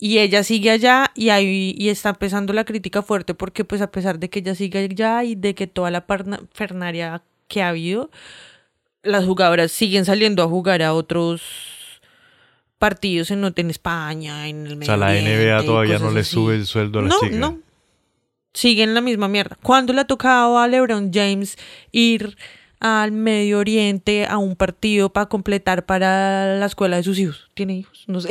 [0.00, 3.92] Y ella sigue allá y ahí y está empezando la crítica fuerte porque pues a
[3.92, 6.04] pesar de que ella sigue allá y de que toda la
[6.54, 8.10] fernaria que ha habido,
[9.04, 11.75] las jugadoras siguen saliendo a jugar a otros
[12.78, 16.30] partidos en, en España, en el O Medio sea, la NBA todavía no le así.
[16.34, 17.36] sube el sueldo a las No, chicas.
[17.38, 17.58] no.
[18.54, 19.58] Siguen la misma mierda.
[19.62, 21.56] ¿Cuándo le ha tocado a LeBron James
[21.92, 22.36] ir
[22.80, 27.50] al Medio Oriente a un partido para completar para la escuela de sus hijos?
[27.54, 28.04] ¿Tiene hijos?
[28.06, 28.28] No sé.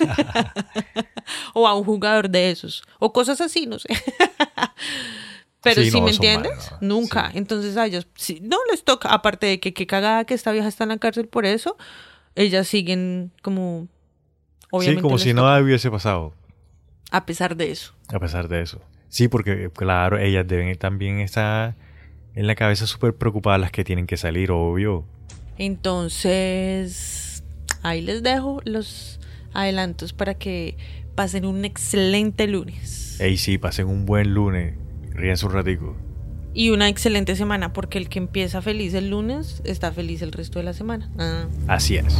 [1.54, 2.82] o a un jugador de esos.
[2.98, 3.88] O cosas así, no sé.
[5.62, 7.30] Pero Sí, si no, me entiendes, nunca.
[7.30, 7.38] sí.
[7.38, 8.06] Entonces a ellos
[8.40, 11.28] no les toca, aparte de que qué cagada que esta vieja está en la cárcel
[11.28, 11.76] por eso,
[12.34, 13.88] ellas siguen como...
[13.88, 16.32] Sí, Obviamente como les si nada hubiese pasado,
[17.10, 17.94] A pesar de eso.
[18.08, 18.80] a pesar de eso.
[19.08, 21.74] Sí, porque, claro, ellas deben también estar
[22.34, 25.04] en la cabeza súper preocupadas las que tienen que salir, obvio.
[25.58, 27.42] Entonces,
[27.82, 29.20] ahí les dejo los
[29.52, 30.76] adelantos para que
[31.14, 33.20] pasen un excelente lunes.
[33.20, 34.74] Ey, sí, pasen un buen lunes,
[35.10, 35.96] ríanse un ratico.
[36.54, 40.58] Y una excelente semana, porque el que empieza feliz el lunes está feliz el resto
[40.58, 41.10] de la semana.
[41.18, 41.46] Ah.
[41.68, 42.14] Así es.